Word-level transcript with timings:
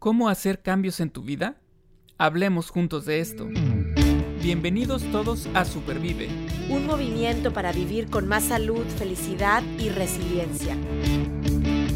¿Cómo 0.00 0.30
hacer 0.30 0.62
cambios 0.62 0.98
en 1.00 1.10
tu 1.10 1.22
vida? 1.22 1.56
Hablemos 2.16 2.70
juntos 2.70 3.04
de 3.04 3.20
esto. 3.20 3.46
Bienvenidos 4.40 5.02
todos 5.12 5.46
a 5.52 5.66
Supervive. 5.66 6.30
Un 6.70 6.86
movimiento 6.86 7.52
para 7.52 7.70
vivir 7.70 8.08
con 8.08 8.26
más 8.26 8.44
salud, 8.44 8.82
felicidad 8.96 9.62
y 9.78 9.90
resiliencia. 9.90 10.74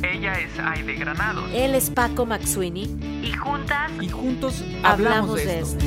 Ella 0.02 0.34
es 0.34 0.58
Aide 0.58 0.96
Granados. 0.96 1.50
Él 1.54 1.74
es 1.74 1.88
Paco 1.88 2.26
Maxuini. 2.26 2.94
Y 3.22 3.32
juntas. 3.32 3.90
Y 3.98 4.10
juntos 4.10 4.62
hablamos, 4.82 5.36
de, 5.36 5.60
esto. 5.60 5.82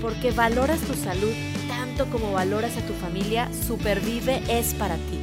Porque 0.00 0.30
valoras 0.30 0.80
tu 0.80 0.94
salud 0.94 1.34
tanto 1.68 2.06
como 2.06 2.32
valoras 2.32 2.74
a 2.78 2.86
tu 2.86 2.94
familia, 2.94 3.50
Supervive 3.52 4.40
es 4.48 4.72
para 4.72 4.94
ti. 4.96 5.17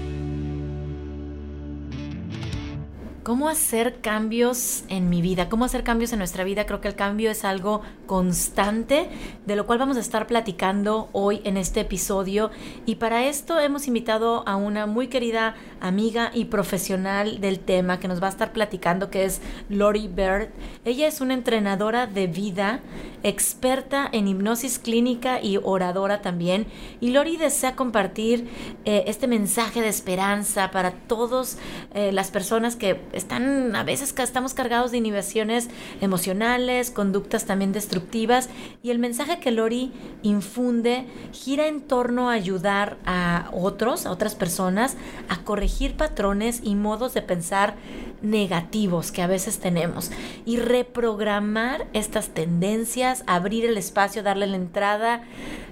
¿Cómo 3.26 3.50
hacer 3.50 4.02
cambios 4.02 4.84
en 4.88 5.10
mi 5.10 5.24
vida? 5.24 5.50
¿Cómo 5.50 5.66
hacer 5.66 5.84
cambios 5.84 6.14
en 6.14 6.20
nuestra 6.20 6.44
vida? 6.44 6.68
Creo 6.68 6.80
que 6.80 6.90
el 6.90 6.94
cambio 6.94 7.32
es 7.32 7.44
algo 7.44 7.82
constante, 8.06 9.10
de 9.48 9.56
lo 9.56 9.66
cual 9.66 9.80
vamos 9.80 9.98
a 9.98 10.00
estar 10.00 10.28
platicando 10.28 11.10
hoy 11.12 11.42
en 11.44 11.58
este 11.58 11.80
episodio. 11.80 12.52
Y 12.86 12.98
para 12.98 13.26
esto 13.26 13.60
hemos 13.60 13.88
invitado 13.88 14.48
a 14.48 14.56
una 14.58 14.86
muy 14.86 15.08
querida 15.08 15.56
amiga 15.82 16.30
y 16.36 16.46
profesional 16.46 17.42
del 17.42 17.58
tema 17.58 18.00
que 18.00 18.08
nos 18.08 18.22
va 18.22 18.28
a 18.28 18.30
estar 18.30 18.54
platicando, 18.54 19.10
que 19.10 19.26
es 19.26 19.42
Lori 19.70 20.08
Bird. 20.08 20.50
Ella 20.84 21.08
es 21.08 21.20
una 21.20 21.34
entrenadora 21.34 22.06
de 22.06 22.28
vida, 22.28 22.82
experta 23.24 24.08
en 24.12 24.28
hipnosis 24.28 24.78
clínica 24.78 25.42
y 25.42 25.58
oradora 25.58 26.22
también. 26.22 26.68
Y 27.02 27.10
Lori 27.10 27.38
desea 27.38 27.76
compartir 27.76 28.48
eh, 28.86 29.06
este 29.08 29.26
mensaje 29.26 29.82
de 29.82 29.88
esperanza 29.88 30.70
para 30.70 30.92
todas 30.92 31.58
eh, 31.96 32.12
las 32.12 32.30
personas 32.30 32.76
que 32.76 33.15
están, 33.16 33.76
a 33.76 33.84
veces 33.84 34.14
estamos 34.18 34.54
cargados 34.54 34.92
de 34.92 34.98
inhibiciones 34.98 35.70
emocionales, 36.02 36.92
conductas 36.92 37.46
también 37.46 37.72
destructivas 37.72 38.50
y 38.84 38.92
el 38.92 39.00
mensaje 39.00 39.40
que 39.40 39.52
Lori 39.52 39.92
infunde 40.22 41.06
gira 41.32 41.68
en 41.68 41.82
torno 41.82 42.30
a 42.30 42.34
ayudar 42.34 42.98
a 43.06 43.50
otros, 43.54 44.06
a 44.06 44.12
otras 44.12 44.36
personas, 44.36 44.98
a 45.30 45.44
corregir 45.44 45.96
patrones 45.96 46.62
y 46.64 46.76
modos 46.76 47.14
de 47.14 47.22
pensar 47.22 47.76
negativos 48.22 49.12
que 49.12 49.22
a 49.22 49.28
veces 49.28 49.60
tenemos 49.60 50.12
y 50.46 50.58
reprogramar 50.58 51.88
estas 51.94 52.30
tendencias, 52.30 53.24
abrir 53.28 53.66
el 53.66 53.78
espacio, 53.78 54.24
darle 54.24 54.48
la 54.48 54.56
entrada, 54.56 55.24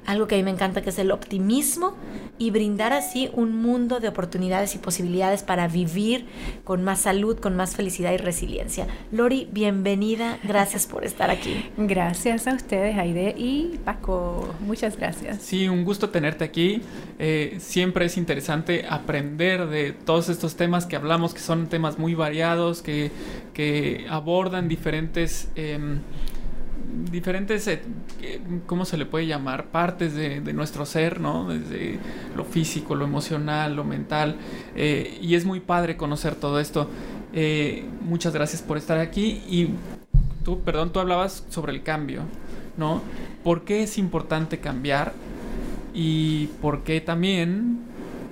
algo 0.05 0.27
que 0.27 0.35
a 0.35 0.37
mí 0.37 0.43
me 0.43 0.51
encanta 0.51 0.81
que 0.81 0.89
es 0.89 0.99
el 0.99 1.11
optimismo 1.11 1.95
y 2.37 2.51
brindar 2.51 2.93
así 2.93 3.29
un 3.33 3.61
mundo 3.61 3.99
de 3.99 4.07
oportunidades 4.07 4.75
y 4.75 4.77
posibilidades 4.77 5.43
para 5.43 5.67
vivir 5.67 6.27
con 6.63 6.83
más 6.83 7.01
salud, 7.01 7.32
con 7.39 7.55
más 7.55 7.75
felicidad 7.75 8.11
y 8.11 8.17
resiliencia. 8.17 8.87
Lori, 9.11 9.47
bienvenida, 9.51 10.39
gracias 10.43 10.87
por 10.87 11.05
estar 11.05 11.29
aquí. 11.29 11.65
Gracias 11.77 12.47
a 12.47 12.53
ustedes, 12.53 12.97
Aide 12.97 13.35
y 13.37 13.79
Paco, 13.83 14.53
muchas 14.59 14.97
gracias. 14.97 15.41
Sí, 15.41 15.67
un 15.67 15.83
gusto 15.83 16.09
tenerte 16.09 16.43
aquí. 16.43 16.81
Eh, 17.19 17.57
siempre 17.59 18.05
es 18.05 18.17
interesante 18.17 18.85
aprender 18.89 19.67
de 19.67 19.91
todos 19.91 20.29
estos 20.29 20.55
temas 20.55 20.85
que 20.85 20.95
hablamos, 20.95 21.33
que 21.33 21.39
son 21.39 21.67
temas 21.67 21.97
muy 21.99 22.15
variados, 22.15 22.81
que, 22.81 23.11
que 23.53 24.05
abordan 24.09 24.67
diferentes... 24.67 25.49
Em, 25.55 25.99
diferentes, 27.11 27.67
eh, 27.67 27.81
¿cómo 28.65 28.85
se 28.85 28.97
le 28.97 29.05
puede 29.05 29.27
llamar? 29.27 29.67
Partes 29.67 30.13
de, 30.13 30.41
nuestro 30.53 30.85
ser, 30.85 31.19
¿no? 31.19 31.47
Desde 31.47 31.99
lo 32.35 32.45
físico, 32.45 32.95
lo 32.95 33.05
emocional, 33.05 33.75
lo 33.75 33.83
mental. 33.83 34.37
Eh, 34.75 35.17
y 35.21 35.35
es 35.35 35.45
muy 35.45 35.59
padre 35.59 35.97
conocer 35.97 36.35
todo 36.35 36.59
esto. 36.59 36.89
Eh, 37.33 37.85
muchas 38.01 38.33
gracias 38.33 38.61
por 38.61 38.77
estar 38.77 38.99
aquí. 38.99 39.41
Y 39.49 39.69
tú, 40.43 40.61
perdón, 40.61 40.91
tú 40.91 40.99
hablabas 40.99 41.45
sobre 41.49 41.73
el 41.73 41.83
cambio, 41.83 42.21
¿no? 42.77 43.01
¿Por 43.43 43.63
qué 43.63 43.83
es 43.83 43.97
importante 43.97 44.59
cambiar? 44.59 45.13
Y 45.93 46.47
por 46.61 46.83
qué 46.83 47.01
también 47.01 47.79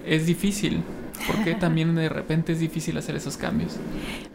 es 0.06 0.26
difícil. 0.26 0.82
¿Por 1.28 1.44
qué 1.44 1.56
también 1.56 1.96
de 1.96 2.10
repente 2.10 2.54
es 2.54 2.60
difícil 2.60 2.98
hacer 2.98 3.16
esos 3.16 3.38
cambios? 3.38 3.78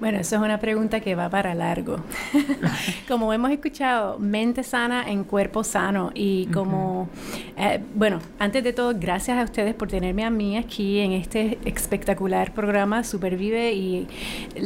Bueno, 0.01 0.19
eso 0.19 0.37
es 0.37 0.43
una 0.43 0.59
pregunta 0.59 1.01
que 1.01 1.15
va 1.15 1.29
para 1.29 1.55
largo. 1.55 1.99
como 3.09 3.33
hemos 3.33 3.51
escuchado, 3.51 4.19
mente 4.19 4.63
sana 4.63 5.11
en 5.11 5.25
cuerpo 5.25 5.65
sano. 5.65 6.11
Y 6.15 6.47
como, 6.47 7.09
eh, 7.57 7.81
bueno, 7.95 8.21
antes 8.39 8.63
de 8.65 8.73
todo, 8.73 8.93
gracias 8.99 9.39
a 9.39 9.45
ustedes 9.45 9.75
por 9.75 9.89
tenerme 9.89 10.25
a 10.25 10.31
mí 10.31 10.57
aquí 10.57 11.01
en 11.01 11.13
este 11.13 11.59
espectacular 11.65 12.53
programa 12.53 13.05
Supervive 13.05 13.73
y 13.73 14.09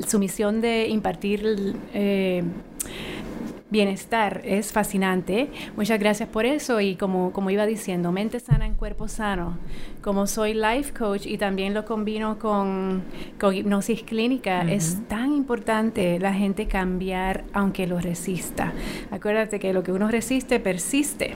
su 0.07 0.19
misión 0.19 0.61
de 0.61 0.89
impartir... 0.89 1.77
Eh, 1.95 2.43
bienestar 3.71 4.43
es 4.45 4.73
fascinante. 4.73 5.49
Muchas 5.77 5.99
gracias 5.99 6.29
por 6.29 6.45
eso 6.45 6.81
y 6.81 6.97
como, 6.97 7.33
como 7.33 7.51
iba 7.51 7.67
diciendo, 7.67 8.13
mente 8.13 8.41
sana 8.41 8.67
en 8.67 8.75
cuerpo 8.75 9.09
sano. 9.09 9.59
Como 10.03 10.27
soy 10.27 10.55
life 10.55 10.93
coach 10.93 11.27
y 11.27 11.39
también 11.39 11.73
lo 11.75 11.85
combino 11.85 12.39
con, 12.39 13.03
con 13.39 13.55
hipnosis 13.55 14.03
clínica, 14.03 14.63
es 14.63 14.99
tan 15.09 15.33
importante 15.33 16.19
la 16.19 16.35
gente 16.35 16.67
cambiar 16.67 17.45
aunque 17.53 17.87
lo 17.87 17.99
resista. 18.01 18.73
Acuérdate 19.11 19.61
que 19.61 19.73
lo 19.73 19.83
que 19.83 19.93
uno 19.93 20.09
resiste 20.09 20.61
persiste. 20.61 21.35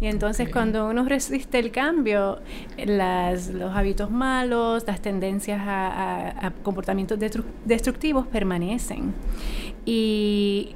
Y 0.00 0.06
entonces 0.06 0.48
cuando 0.50 0.88
uno 0.88 1.04
resiste 1.04 1.58
el 1.58 1.70
cambio, 1.70 2.40
las, 2.76 3.48
los 3.48 3.74
hábitos 3.74 4.10
malos, 4.10 4.84
las 4.86 5.00
tendencias 5.00 5.60
a, 5.64 6.46
a 6.46 6.50
comportamientos 6.50 7.18
destructivos 7.64 8.26
permanecen. 8.26 9.14
Y 9.86 10.74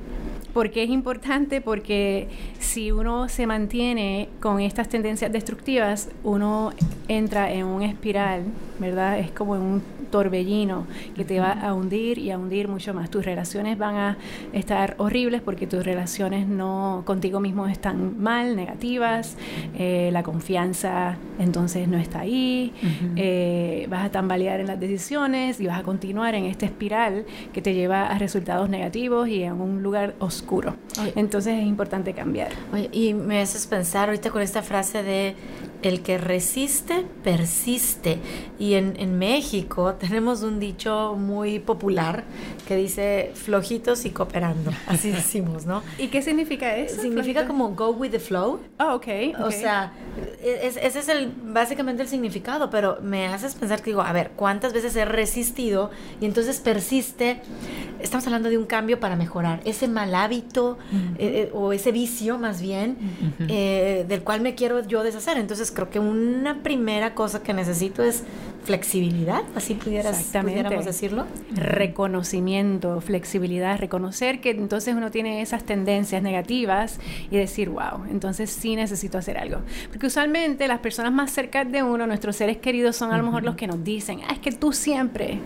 porque 0.53 0.82
es 0.82 0.91
importante? 0.91 1.60
Porque 1.60 2.28
si 2.59 2.92
uno 2.92 3.28
se 3.28 3.47
mantiene 3.47 4.28
con 4.41 4.60
estas 4.60 4.88
tendencias 4.88 5.31
destructivas, 5.32 6.09
uno 6.25 6.72
entra 7.09 7.53
en 7.53 7.66
un 7.66 7.82
espiral, 7.82 8.44
¿verdad? 8.78 9.19
Es 9.19 9.31
como 9.31 9.53
un 9.53 9.83
torbellino 10.11 10.87
que 11.15 11.25
te 11.25 11.41
va 11.41 11.53
a 11.53 11.75
hundir 11.75 12.19
y 12.19 12.31
a 12.31 12.39
hundir 12.39 12.69
mucho 12.69 12.94
más. 12.94 13.11
Tus 13.11 13.25
relaciones 13.25 13.78
van 13.78 13.97
a 13.97 14.19
estar 14.53 14.94
horribles 14.99 15.43
porque 15.43 15.66
tus 15.66 15.84
relaciones 15.84 16.47
no 16.47 17.03
contigo 17.05 17.41
mismo 17.41 17.66
están 17.66 18.21
mal, 18.21 18.56
negativas, 18.56 19.37
eh, 19.78 20.11
la 20.12 20.22
confianza 20.22 21.16
entonces 21.39 21.89
no 21.89 21.99
está 21.99 22.21
ahí, 22.21 22.72
eh, 23.16 23.87
vas 23.89 24.06
a 24.06 24.11
tambalear 24.11 24.61
en 24.61 24.66
las 24.66 24.81
decisiones 24.81 25.60
y 25.60 25.66
vas 25.66 25.78
a 25.78 25.83
continuar 25.83 26.34
en 26.34 26.45
esta 26.45 26.66
espiral 26.66 27.25
que 27.53 27.62
te 27.62 27.75
lleva 27.75 28.06
a 28.06 28.19
resultados 28.19 28.69
negativos 28.69 29.28
y 29.28 29.43
en 29.43 29.60
un 29.60 29.83
lugar 29.83 30.15
oscuro. 30.19 30.77
Entonces 31.15 31.59
es 31.59 31.66
importante 31.66 32.12
cambiar. 32.12 32.53
y 32.93 33.15
me 33.15 33.41
haces 33.41 33.66
pensar 33.66 34.09
ahorita 34.09 34.31
con 34.31 34.43
esta 34.43 34.62
frase 34.62 35.03
de 35.03 35.34
el 35.83 36.03
que 36.03 36.19
resiste, 36.19 37.05
persiste. 37.22 38.19
Y 38.59 38.75
en, 38.75 38.94
en, 38.99 39.19
México 39.19 39.94
tenemos 40.00 40.43
un 40.43 40.61
dicho 40.61 41.15
muy 41.16 41.59
popular 41.59 42.25
que 42.66 42.77
dice 42.77 43.33
flojitos 43.34 44.05
y 44.05 44.11
cooperando. 44.11 44.72
Así 44.87 45.11
decimos, 45.11 45.66
¿no? 45.66 45.83
¿Y 45.99 46.09
qué 46.09 46.22
significa 46.22 46.77
eso? 46.77 47.00
Significa 47.00 47.47
como 47.47 47.71
go 47.75 47.91
with 47.91 48.11
the 48.11 48.19
flow. 48.19 48.61
Oh, 48.78 48.94
ok. 48.94 49.06
O 49.41 49.50
sea, 49.50 49.93
ese 50.43 50.99
es 50.99 51.09
el, 51.09 51.33
básicamente 51.44 52.03
el 52.03 52.09
significado, 52.09 52.71
pero 52.71 52.99
me 53.03 53.27
haces 53.27 53.55
pensar 53.55 53.83
que 53.83 53.91
digo, 53.91 54.03
a 54.03 54.12
ver, 54.12 54.33
¿cuántas 54.37 54.72
veces 54.72 54.95
he 54.97 55.05
resistido 55.05 55.91
y 56.21 56.27
entonces 56.27 56.60
persiste? 56.60 57.41
Estamos 58.00 58.27
hablando 58.27 58.49
de 58.49 58.59
un 58.59 58.66
cambio 58.66 59.00
para 59.00 59.16
mejorar. 59.16 59.60
Ese 59.65 59.89
mal 59.89 60.15
hábito 60.15 60.78
eh, 61.19 61.49
eh, 61.49 61.50
o 61.53 61.72
ese 61.72 61.93
vicio 61.93 62.39
más 62.39 62.60
bien 62.60 62.97
eh, 63.49 64.05
del 64.09 64.22
cual 64.22 64.41
me 64.41 64.55
quiero 64.55 64.87
yo 64.87 65.03
deshacer. 65.03 65.39
Entonces, 65.39 65.68
creo 65.71 65.91
que 65.91 65.99
una 65.99 66.62
primera 66.62 67.15
cosa 67.15 67.43
que 67.43 67.53
necesito 67.53 68.03
es 68.03 68.25
flexibilidad, 68.65 69.43
así 69.55 69.75
pudieras, 69.75 70.31
pudiéramos 70.43 70.84
decirlo. 70.84 71.25
Reconocimiento, 71.55 73.01
flexibilidad, 73.01 73.78
reconocer 73.78 74.41
que 74.43 74.51
entonces 74.51 74.95
uno 74.95 75.11
tiene 75.11 75.41
esas 75.41 75.65
tendencias 75.65 76.22
negativas 76.22 77.01
y 77.31 77.39
decir, 77.39 77.71
wow, 77.71 78.04
entonces 78.10 78.51
sí 78.51 78.77
necesito 78.77 79.16
hacer 79.16 79.39
algo. 79.39 79.60
Porque 79.91 80.07
usualmente 80.07 80.69
las 80.69 80.81
personas 80.81 81.13
más 81.13 81.31
cercanas 81.31 81.72
de 81.72 81.83
uno, 81.83 82.07
nuestros 82.07 82.37
seres 82.37 82.59
queridos, 82.59 82.97
son 82.97 83.10
a 83.10 83.16
lo 83.16 83.25
mejor 83.25 83.42
los 83.42 83.57
que 83.57 83.66
nos 83.66 83.83
dicen, 83.83 84.21
ah, 84.28 84.34
es 84.34 84.39
que 84.39 84.53
tú 84.53 84.72
siempre. 84.72 85.39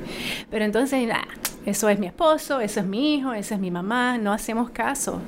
Pero 0.51 0.65
entonces, 0.65 1.09
ah, 1.13 1.29
eso 1.65 1.89
es 1.89 1.99
mi 2.01 2.07
esposo, 2.09 2.61
eso 2.61 2.81
es 2.81 2.87
mi 2.87 3.15
hijo, 3.15 3.33
eso 3.35 3.55
es 3.55 3.61
mi 3.61 3.71
mamá, 3.71 4.19
no 4.19 4.33
hacemos 4.33 4.71
caso. 4.71 5.21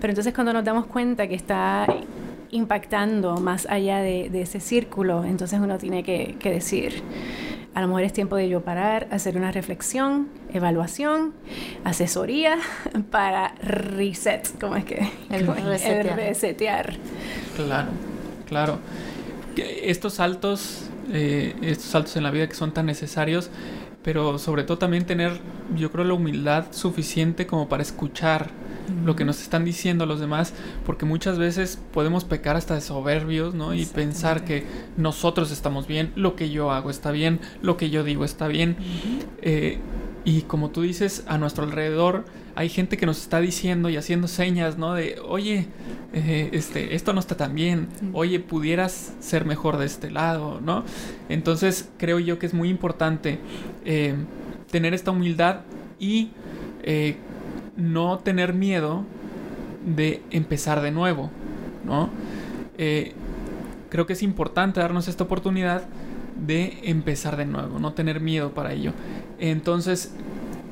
Pero 0.00 0.10
entonces 0.10 0.34
cuando 0.34 0.52
nos 0.52 0.64
damos 0.64 0.86
cuenta 0.86 1.26
que 1.26 1.34
está 1.34 1.86
impactando 2.50 3.36
más 3.36 3.66
allá 3.66 3.98
de, 3.98 4.30
ese 4.40 4.60
círculo, 4.60 5.24
entonces 5.24 5.60
uno 5.60 5.78
tiene 5.78 6.02
que, 6.02 6.36
decir, 6.42 7.02
a 7.74 7.80
lo 7.80 7.88
mejor 7.88 8.02
es 8.02 8.12
tiempo 8.12 8.36
de 8.36 8.48
yo 8.48 8.62
parar, 8.62 9.08
hacer 9.10 9.36
una 9.36 9.52
reflexión, 9.52 10.28
evaluación, 10.52 11.34
asesoría 11.84 12.58
para 13.10 13.54
reset, 13.62 14.48
¿cómo 14.58 14.76
es 14.76 14.84
que? 14.84 15.10
El, 15.30 15.46
resetear. 16.16 16.94
Claro, 17.56 17.88
claro. 18.46 18.78
Estos 19.56 20.14
saltos, 20.14 20.88
eh, 21.12 21.54
estos 21.62 21.86
saltos 21.86 22.16
en 22.16 22.22
la 22.22 22.30
vida 22.30 22.48
que 22.48 22.54
son 22.54 22.72
tan 22.72 22.86
necesarios, 22.86 23.50
pero 24.08 24.38
sobre 24.38 24.64
todo 24.64 24.78
también 24.78 25.04
tener, 25.04 25.38
yo 25.76 25.92
creo, 25.92 26.02
la 26.02 26.14
humildad 26.14 26.68
suficiente 26.70 27.46
como 27.46 27.68
para 27.68 27.82
escuchar 27.82 28.48
lo 29.04 29.14
que 29.14 29.26
nos 29.26 29.42
están 29.42 29.66
diciendo 29.66 30.06
los 30.06 30.18
demás, 30.18 30.54
porque 30.86 31.04
muchas 31.04 31.36
veces 31.38 31.78
podemos 31.92 32.24
pecar 32.24 32.56
hasta 32.56 32.74
de 32.74 32.80
soberbios, 32.80 33.52
¿no? 33.52 33.74
Y 33.74 33.84
pensar 33.84 34.46
que 34.46 34.64
nosotros 34.96 35.50
estamos 35.50 35.86
bien, 35.86 36.10
lo 36.16 36.36
que 36.36 36.48
yo 36.48 36.70
hago 36.70 36.88
está 36.88 37.10
bien, 37.10 37.38
lo 37.60 37.76
que 37.76 37.90
yo 37.90 38.02
digo 38.02 38.24
está 38.24 38.48
bien. 38.48 38.78
Eh, 39.42 39.78
y 40.24 40.40
como 40.40 40.70
tú 40.70 40.80
dices, 40.80 41.24
a 41.28 41.36
nuestro 41.36 41.64
alrededor 41.64 42.24
hay 42.58 42.68
gente 42.68 42.96
que 42.96 43.06
nos 43.06 43.22
está 43.22 43.40
diciendo 43.40 43.88
y 43.88 43.96
haciendo 43.96 44.26
señas, 44.26 44.78
¿no? 44.78 44.94
De, 44.94 45.20
oye, 45.24 45.68
eh, 46.12 46.48
este, 46.50 46.96
esto 46.96 47.12
no 47.12 47.20
está 47.20 47.36
tan 47.36 47.54
bien, 47.54 47.86
oye, 48.14 48.40
pudieras 48.40 49.14
ser 49.20 49.44
mejor 49.44 49.76
de 49.76 49.86
este 49.86 50.10
lado, 50.10 50.60
¿no? 50.60 50.82
Entonces 51.28 51.88
creo 51.98 52.18
yo 52.18 52.40
que 52.40 52.46
es 52.46 52.54
muy 52.54 52.68
importante 52.68 53.38
eh, 53.84 54.16
tener 54.72 54.92
esta 54.92 55.12
humildad 55.12 55.60
y 56.00 56.32
no 57.76 58.18
tener 58.18 58.54
miedo 58.54 59.04
de 59.86 60.20
empezar 60.32 60.80
de 60.80 60.90
nuevo, 60.90 61.30
¿no? 61.84 62.10
Eh, 62.76 63.12
creo 63.88 64.04
que 64.04 64.14
es 64.14 64.22
importante 64.24 64.80
darnos 64.80 65.06
esta 65.06 65.22
oportunidad 65.22 65.84
de 66.44 66.80
empezar 66.82 67.36
de 67.36 67.46
nuevo, 67.46 67.78
no 67.78 67.92
tener 67.92 68.18
miedo 68.18 68.50
para 68.52 68.72
ello. 68.72 68.94
Entonces, 69.38 70.12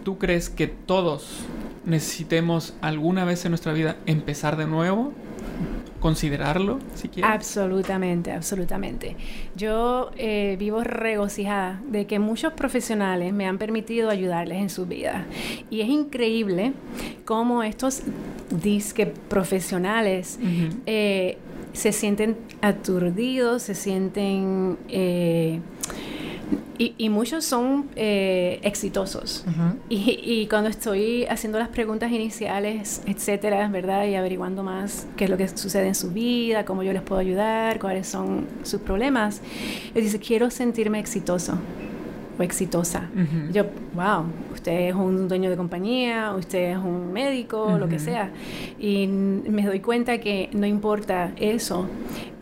¿tú 0.03 0.19
crees 0.19 0.51
que 0.51 0.67
todos 0.67 1.47
necesitemos 1.87 2.75
alguna 2.81 3.25
vez 3.25 3.45
en 3.45 3.53
nuestra 3.53 3.73
vida 3.73 3.97
empezar 4.07 4.57
de 4.57 4.67
nuevo? 4.67 5.13
considerarlo, 6.01 6.79
si 6.95 7.09
quieres. 7.09 7.31
Absolutamente, 7.33 8.31
absolutamente. 8.31 9.17
Yo 9.57 10.11
eh, 10.17 10.57
vivo 10.59 10.85
regocijada 10.85 11.81
de 11.89 12.07
que 12.07 12.19
muchos 12.19 12.53
profesionales 12.53 13.33
me 13.33 13.47
han 13.47 13.59
permitido 13.59 14.11
ayudarles 14.11 14.59
en 14.59 14.71
su 14.71 14.87
vida. 14.87 15.25
Y 15.71 15.81
es 15.81 15.89
increíble 15.89 16.75
cómo 17.25 17.63
estos 17.63 18.03
disque 18.51 19.07
profesionales 19.07 20.39
eh, 20.87 21.39
se 21.73 21.93
sienten 21.93 22.37
aturdidos, 22.61 23.63
se 23.63 23.75
sienten... 23.75 24.79
Eh, 24.89 25.61
y, 26.79 27.09
muchos 27.09 27.45
son 27.45 27.89
eh, 27.97 28.61
exitosos. 28.63 29.45
y, 29.89 30.47
cuando 30.49 30.69
estoy 30.69 31.25
haciendo 31.27 31.59
las 31.59 31.69
preguntas 31.69 32.13
iniciales, 32.13 33.03
etcétera, 33.07 33.69
¿verdad? 33.69 34.07
Y 34.07 34.15
averiguando 34.15 34.63
más 34.63 35.07
qué 35.17 35.25
es 35.25 35.31
lo 35.31 35.37
que 35.37 35.49
sucede 35.49 35.89
en 35.89 35.95
su 35.95 36.11
vida, 36.11 36.65
cómo 36.65 36.83
yo 36.83 36.93
les 36.93 37.03
puedo 37.03 37.21
ayudar, 37.21 37.79
cuáles 37.79 38.07
son 38.07 38.47
sus 38.63 38.81
problemas, 38.81 39.41
les 39.95 40.05
dice, 40.05 40.19
quiero 40.19 40.51
sentirme 40.51 40.99
exitoso 40.99 41.59
o 42.39 42.43
exitosa. 42.43 43.09
Yo, 43.53 43.65
wow, 43.95 44.25
usted 44.53 44.89
es 44.89 44.95
un 44.95 45.29
dueño 45.29 45.51
de 45.51 45.57
compañía, 45.57 46.35
usted 46.37 46.73
es 46.73 46.79
un 46.79 47.13
médico, 47.13 47.77
lo 47.79 47.89
que 47.89 47.99
sea. 47.99 48.31
Y 48.79 49.07
me 49.07 49.65
doy 49.65 49.81
cuenta 49.81 50.19
que 50.19 50.51
no 50.53 50.67
importa 50.67 51.33
eso, 51.37 51.87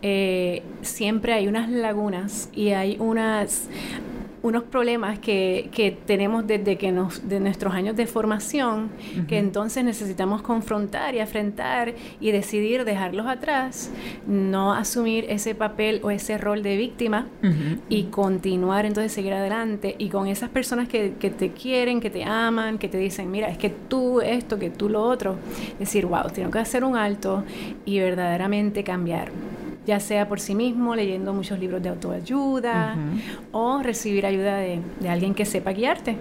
eh, 0.01 0.61
siempre 0.81 1.33
hay 1.33 1.47
unas 1.47 1.69
lagunas 1.69 2.49
y 2.53 2.69
hay 2.69 2.97
unas 2.99 3.69
unos 4.45 4.61
problemas 4.61 5.17
que, 5.17 5.69
que, 5.71 5.89
tenemos 5.89 6.45
desde 6.45 6.77
que 6.77 6.91
nos, 6.91 7.27
de 7.27 7.39
nuestros 7.39 7.73
años 7.73 7.95
de 7.95 8.05
formación, 8.05 8.89
que 9.27 9.39
entonces 9.39 9.83
necesitamos 9.83 10.43
confrontar 10.43 11.15
y 11.15 11.19
afrontar 11.19 11.95
y 12.19 12.29
decidir 12.29 12.85
dejarlos 12.85 13.25
atrás, 13.25 13.89
no 14.27 14.71
asumir 14.71 15.25
ese 15.29 15.55
papel 15.55 15.99
o 16.03 16.11
ese 16.11 16.37
rol 16.37 16.61
de 16.61 16.77
víctima 16.77 17.27
y 17.89 18.03
continuar 18.03 18.85
entonces 18.85 19.11
seguir 19.11 19.33
adelante 19.33 19.95
y 19.97 20.09
con 20.09 20.27
esas 20.27 20.51
personas 20.51 20.87
que, 20.87 21.13
que, 21.19 21.31
te 21.31 21.49
quieren, 21.49 21.99
que 21.99 22.11
te 22.11 22.23
aman, 22.23 22.77
que 22.77 22.87
te 22.87 22.99
dicen, 22.99 23.31
mira, 23.31 23.47
es 23.47 23.57
que 23.57 23.71
tú 23.71 24.21
esto, 24.21 24.59
que 24.59 24.69
tú 24.69 24.89
lo 24.89 25.01
otro, 25.01 25.37
decir, 25.79 26.05
wow, 26.05 26.29
tengo 26.31 26.51
que 26.51 26.59
hacer 26.59 26.83
un 26.83 26.95
alto 26.95 27.43
y 27.83 27.97
verdaderamente 27.97 28.83
cambiar 28.83 29.31
ya 29.85 29.99
sea 29.99 30.27
por 30.27 30.39
sí 30.39 30.55
mismo, 30.55 30.95
leyendo 30.95 31.33
muchos 31.33 31.59
libros 31.59 31.81
de 31.81 31.89
autoayuda 31.89 32.95
o 33.51 33.81
recibir 33.83 34.25
ayuda 34.25 34.57
de, 34.57 34.81
alguien 35.07 35.33
que 35.33 35.45
sepa 35.45 35.71
guiarte, 35.71 36.17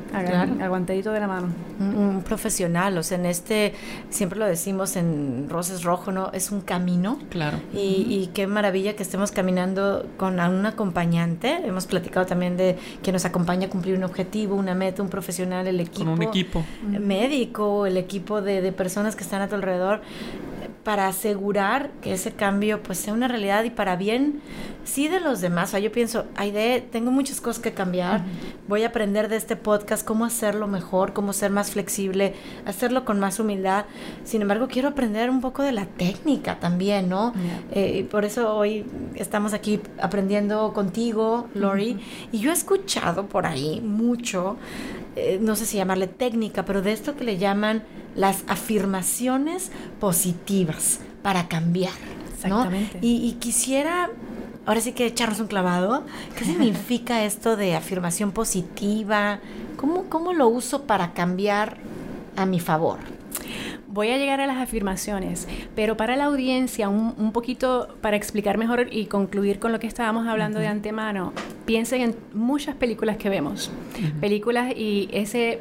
aguantadito 0.61 1.12
de 1.12 1.20
la 1.20 1.28
mano. 1.28 1.49
Un, 1.81 2.22
profesional, 2.25 2.96
o 2.96 3.02
sea, 3.02 3.19
en 3.19 3.26
este, 3.26 3.75
siempre 4.08 4.38
lo 4.38 4.46
decimos 4.46 4.96
en 4.96 5.49
Roses 5.49 5.82
Rojo, 5.82 6.12
¿no? 6.12 6.31
Es 6.32 6.50
un 6.50 6.61
camino. 6.61 7.19
Claro. 7.31 7.58
Y, 7.75 8.31
qué 8.34 8.46
maravilla 8.46 8.96
que 8.96 9.02
estemos 9.02 9.31
caminando 9.31 10.06
con 10.17 10.40
un 10.40 10.67
acompañante. 10.67 11.60
Hemos 11.64 11.87
platicado 11.87 12.26
también 12.26 12.56
de 12.56 12.76
que 13.02 13.12
nos 13.12 13.25
acompaña 13.25 13.67
a 13.67 13.70
cumplir 13.70 13.96
un 13.96 14.05
objetivo, 14.05 14.55
una 14.56 14.75
meta, 14.75 15.02
un 15.02 15.08
profesional, 15.08 15.67
el 15.67 15.81
equipo. 15.81 16.05
Con 16.05 16.14
un 16.14 16.22
equipo. 16.22 16.64
Médico, 16.82 17.87
el 17.87 17.96
equipo 17.96 18.43
de, 18.43 18.60
de 18.60 18.72
personas 18.72 19.17
que 19.17 19.22
están 19.22 19.43
a 19.43 19.49
tu 19.49 19.55
alrededor 19.55 20.00
para 20.84 21.08
asegurar 21.08 21.90
que 22.02 22.12
ese 22.12 22.32
cambio 22.32 22.82
pues 22.82 22.98
sea 22.98 23.14
una 23.14 23.26
realidad 23.26 23.64
y 23.64 23.70
para 23.70 23.96
bien 23.96 24.40
sí 24.84 25.08
de 25.08 25.19
los 25.19 25.40
demás. 25.40 25.70
O 25.70 25.72
sea, 25.72 25.81
yo 25.81 25.90
pienso, 25.90 26.26
Aide, 26.36 26.82
tengo 26.82 27.10
muchas 27.10 27.40
cosas 27.40 27.62
que 27.62 27.72
cambiar, 27.72 28.22
voy 28.69 28.82
a 28.82 28.88
aprender 28.88 29.28
de 29.28 29.36
este 29.36 29.56
podcast 29.56 30.06
cómo 30.06 30.25
hacerlo 30.25 30.69
mejor, 30.69 31.14
cómo 31.14 31.32
ser 31.32 31.50
más 31.50 31.70
flexible, 31.70 32.34
hacerlo 32.66 33.04
con 33.04 33.19
más 33.19 33.40
humildad. 33.40 33.86
Sin 34.25 34.42
embargo, 34.42 34.69
quiero 34.69 34.88
aprender 34.88 35.31
un 35.31 35.40
poco 35.40 35.62
de 35.62 35.72
la 35.72 35.86
técnica 35.86 36.60
también, 36.60 37.08
¿no? 37.08 37.32
Eh, 37.72 38.06
por 38.10 38.25
eso 38.25 38.54
hoy 38.54 38.84
estamos 39.14 39.54
aquí 39.54 39.81
aprendiendo 40.00 40.72
contigo, 40.75 41.48
Lori, 41.54 41.98
y 42.31 42.38
yo 42.38 42.50
he 42.50 42.54
escuchado 42.54 43.26
por 43.26 43.46
ahí 43.46 43.81
mucho 43.81 44.56
eh, 45.16 45.38
no 45.40 45.54
sé 45.54 45.64
si 45.64 45.76
llamarle 45.76 46.08
técnica, 46.08 46.64
pero 46.64 46.82
de 46.82 46.92
esto 46.92 47.16
que 47.16 47.25
le 47.25 47.38
llaman 47.38 47.84
las 48.16 48.44
afirmaciones 48.48 49.70
positivas 50.00 50.73
para 51.22 51.48
cambiar. 51.48 51.92
Exactamente. 52.34 52.98
Y, 53.00 53.32
quisiera, 53.40 54.10
ahora 54.66 54.80
sí 54.80 54.92
que 54.92 55.06
echarnos 55.06 55.40
un 55.40 55.46
clavado, 55.46 56.04
¿qué 56.36 56.44
significa 56.44 57.24
esto 57.24 57.56
de 57.56 57.74
afirmación 57.74 58.32
positiva? 58.32 59.40
¿Cómo, 59.76 60.04
¿Cómo 60.08 60.32
lo 60.32 60.48
uso 60.48 60.82
para 60.82 61.12
cambiar 61.12 61.76
a 62.36 62.46
mi 62.46 62.60
favor? 62.60 62.98
voy 63.94 64.10
a 64.10 64.18
llegar 64.18 64.40
a 64.40 64.46
las 64.48 64.56
afirmaciones, 64.56 65.46
pero 65.76 65.96
para 65.96 66.16
la 66.16 66.24
audiencia, 66.24 66.88
un, 66.88 67.30
poquito 67.32 67.96
para 68.00 68.16
explicar 68.16 68.58
mejor 68.58 68.88
y 68.90 69.06
concluir 69.06 69.60
con 69.60 69.70
lo 69.70 69.78
que 69.78 69.86
estábamos 69.86 70.26
hablando 70.26 70.58
de 70.58 70.66
antemano, 70.66 71.32
piensen 71.64 72.00
en 72.02 72.16
muchas 72.34 72.74
películas 72.74 73.16
que 73.18 73.28
vemos, 73.28 73.70
películas 74.20 74.72
y 74.76 75.08
ese 75.12 75.60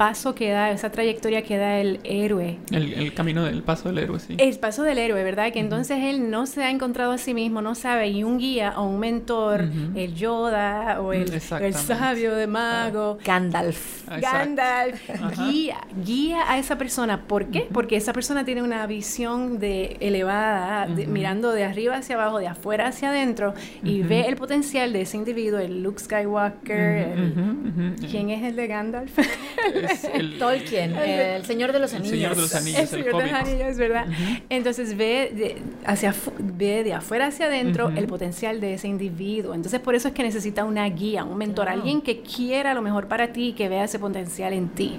paso 0.00 0.34
que 0.34 0.50
da, 0.50 0.70
esa 0.70 0.90
trayectoria 0.90 1.42
que 1.42 1.58
da 1.58 1.78
el 1.78 2.00
héroe. 2.04 2.56
El, 2.70 3.12
camino 3.12 3.44
del 3.44 3.62
paso 3.62 3.90
del 3.90 3.98
héroe, 3.98 4.18
sí. 4.18 4.34
El 4.38 4.58
paso 4.58 4.82
del 4.82 4.96
héroe, 4.96 5.22
¿verdad? 5.22 5.52
Que 5.52 5.58
entonces 5.58 5.98
él 6.00 6.30
no 6.30 6.46
se 6.46 6.64
ha 6.64 6.70
encontrado 6.70 7.12
a 7.12 7.18
sí 7.18 7.34
mismo, 7.34 7.60
no 7.60 7.74
sabe, 7.74 8.08
y 8.08 8.24
un 8.24 8.38
guía 8.38 8.72
o 8.78 8.86
un 8.86 8.98
mentor, 8.98 9.68
el 9.94 10.14
Yoda 10.14 11.02
o 11.02 11.12
el, 11.12 11.30
el 11.30 11.74
sabio 11.74 12.34
de 12.34 12.46
mago. 12.46 13.18
Gandalf. 13.22 14.08
Gandalf. 14.08 15.02
Guía, 15.36 15.86
guía 16.02 16.50
a 16.50 16.58
esa 16.58 16.78
persona. 16.78 17.26
¿Por 17.26 17.48
qué? 17.48 17.68
Porque 17.70 17.96
esa 17.96 18.14
persona 18.14 18.42
tiene 18.46 18.62
una 18.62 18.86
visión 18.86 19.58
de 19.58 19.98
elevada, 20.00 20.86
mirando 20.86 21.52
de 21.52 21.64
arriba 21.64 21.96
hacia 21.96 22.14
abajo, 22.14 22.38
de 22.38 22.48
afuera 22.48 22.86
hacia 22.86 23.10
adentro, 23.10 23.52
y 23.84 24.00
ve 24.00 24.22
el 24.28 24.36
potencial 24.36 24.94
de 24.94 25.02
ese 25.02 25.18
individuo, 25.18 25.58
el 25.58 25.82
Luke 25.82 26.00
Skywalker. 26.00 27.34
¿Quién 28.10 28.30
es 28.30 28.44
el 28.44 28.56
de 28.56 28.66
Gandalf? 28.66 29.18
el, 30.14 30.38
Tolkien, 30.38 30.96
el, 30.96 31.44
Señor 31.44 31.72
de 31.72 31.78
los 31.78 31.92
Anillos. 31.94 32.12
El 32.12 32.18
Señor 32.18 32.36
de 32.36 32.42
los 32.42 32.54
Anillos, 32.54 32.80
el, 32.80 32.88
Señor 32.88 33.16
de 33.16 33.22
los 33.22 33.32
Anillos, 33.32 33.76
¿verdad? 33.76 34.06
Entonces 34.48 34.96
ve 34.96 35.32
de, 35.34 35.62
hacia, 35.84 36.14
ve 36.38 36.84
de 36.84 36.94
afuera 36.94 37.26
hacia 37.26 37.46
adentro 37.46 37.88
el 37.88 38.06
potencial 38.06 38.60
de 38.60 38.74
ese 38.74 38.88
individuo. 38.88 39.54
Entonces 39.54 39.80
por 39.80 39.94
eso 39.94 40.08
es 40.08 40.14
que 40.14 40.22
necesita 40.22 40.64
una 40.64 40.88
guía, 40.88 41.24
un 41.24 41.38
mentor, 41.38 41.68
alguien 41.68 42.00
que 42.00 42.20
quiera 42.20 42.74
lo 42.74 42.82
mejor 42.82 43.08
para 43.08 43.32
ti 43.32 43.48
y 43.48 43.52
que 43.52 43.68
vea 43.68 43.84
ese 43.84 43.98
potencial 43.98 44.52
en 44.52 44.68
ti. 44.68 44.98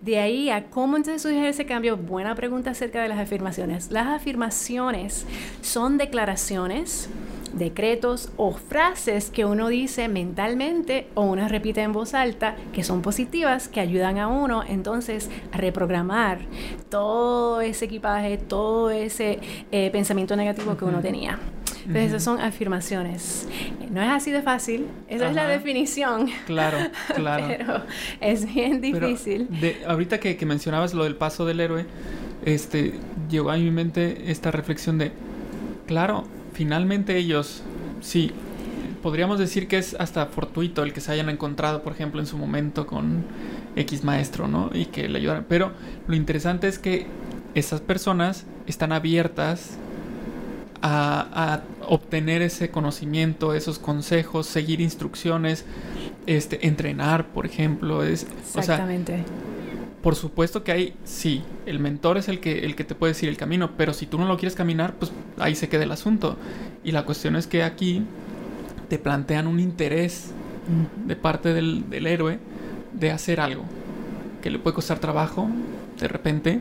De 0.00 0.18
ahí 0.18 0.50
a 0.50 0.66
cómo 0.66 0.96
entonces 0.96 1.22
surge 1.22 1.48
ese 1.48 1.66
cambio, 1.66 1.96
buena 1.96 2.34
pregunta 2.34 2.70
acerca 2.70 3.02
de 3.02 3.08
las 3.08 3.18
afirmaciones. 3.18 3.90
Las 3.90 4.06
afirmaciones 4.08 5.26
son 5.62 5.98
declaraciones 5.98 7.08
decretos 7.54 8.30
o 8.36 8.52
frases 8.52 9.30
que 9.30 9.44
uno 9.44 9.68
dice 9.68 10.08
mentalmente 10.08 11.08
o 11.14 11.22
uno 11.22 11.48
repite 11.48 11.82
en 11.82 11.92
voz 11.92 12.14
alta 12.14 12.56
que 12.72 12.84
son 12.84 13.02
positivas, 13.02 13.68
que 13.68 13.80
ayudan 13.80 14.18
a 14.18 14.28
uno 14.28 14.62
entonces 14.66 15.30
a 15.52 15.56
reprogramar 15.56 16.40
todo 16.88 17.60
ese 17.60 17.86
equipaje, 17.86 18.38
todo 18.38 18.90
ese 18.90 19.40
eh, 19.72 19.90
pensamiento 19.90 20.36
negativo 20.36 20.76
que 20.76 20.84
uno 20.84 21.00
tenía. 21.00 21.38
Entonces, 21.86 22.08
esas 22.08 22.24
son 22.24 22.40
afirmaciones. 22.40 23.48
No 23.90 24.02
es 24.02 24.08
así 24.08 24.32
de 24.32 24.42
fácil, 24.42 24.86
esa 25.08 25.28
es 25.28 25.34
la 25.36 25.46
definición. 25.46 26.28
Claro, 26.46 26.78
claro. 27.14 27.46
Pero 27.46 27.82
es 28.20 28.52
bien 28.52 28.80
difícil. 28.80 29.46
de, 29.60 29.84
ahorita 29.86 30.18
que, 30.18 30.36
que 30.36 30.46
mencionabas 30.46 30.94
lo 30.94 31.04
del 31.04 31.14
paso 31.14 31.46
del 31.46 31.60
héroe, 31.60 31.86
este, 32.44 32.94
llegó 33.30 33.50
a 33.50 33.56
mi 33.56 33.70
mente 33.70 34.30
esta 34.32 34.50
reflexión 34.50 34.98
de, 34.98 35.12
claro, 35.86 36.24
finalmente 36.56 37.18
ellos, 37.18 37.62
sí, 38.00 38.32
podríamos 39.02 39.38
decir 39.38 39.68
que 39.68 39.76
es 39.76 39.94
hasta 40.00 40.24
fortuito 40.26 40.82
el 40.82 40.94
que 40.94 41.02
se 41.02 41.12
hayan 41.12 41.28
encontrado, 41.28 41.82
por 41.82 41.92
ejemplo, 41.92 42.18
en 42.18 42.26
su 42.26 42.38
momento 42.38 42.86
con 42.86 43.24
X 43.76 44.04
maestro, 44.04 44.48
¿no? 44.48 44.70
Y 44.72 44.86
que 44.86 45.06
le 45.06 45.18
ayudaran. 45.18 45.44
Pero 45.48 45.72
lo 46.08 46.16
interesante 46.16 46.66
es 46.66 46.78
que 46.78 47.06
esas 47.54 47.82
personas 47.82 48.46
están 48.66 48.92
abiertas 48.92 49.76
a, 50.80 51.60
obtener 51.88 52.42
ese 52.42 52.70
conocimiento, 52.70 53.54
esos 53.54 53.78
consejos, 53.78 54.46
seguir 54.46 54.80
instrucciones, 54.80 55.64
este, 56.26 56.66
entrenar, 56.66 57.26
por 57.28 57.46
ejemplo. 57.46 58.02
Es, 58.02 58.26
Exactamente. 58.56 59.24
Por 60.06 60.14
supuesto 60.14 60.62
que 60.62 60.70
hay, 60.70 60.94
sí, 61.02 61.42
el 61.66 61.80
mentor 61.80 62.16
es 62.16 62.28
el 62.28 62.38
que, 62.38 62.60
el 62.60 62.76
que 62.76 62.84
te 62.84 62.94
puede 62.94 63.12
decir 63.12 63.28
el 63.28 63.36
camino, 63.36 63.72
pero 63.76 63.92
si 63.92 64.06
tú 64.06 64.20
no 64.20 64.26
lo 64.26 64.36
quieres 64.36 64.54
caminar, 64.54 64.94
pues 64.94 65.10
ahí 65.36 65.56
se 65.56 65.68
queda 65.68 65.82
el 65.82 65.90
asunto. 65.90 66.36
Y 66.84 66.92
la 66.92 67.04
cuestión 67.04 67.34
es 67.34 67.48
que 67.48 67.64
aquí 67.64 68.04
te 68.88 69.00
plantean 69.00 69.48
un 69.48 69.58
interés 69.58 70.30
de 71.06 71.16
parte 71.16 71.52
del, 71.52 71.90
del 71.90 72.06
héroe 72.06 72.38
de 72.92 73.10
hacer 73.10 73.40
algo 73.40 73.64
que 74.44 74.48
le 74.48 74.60
puede 74.60 74.76
costar 74.76 75.00
trabajo 75.00 75.48
de 75.98 76.06
repente, 76.06 76.60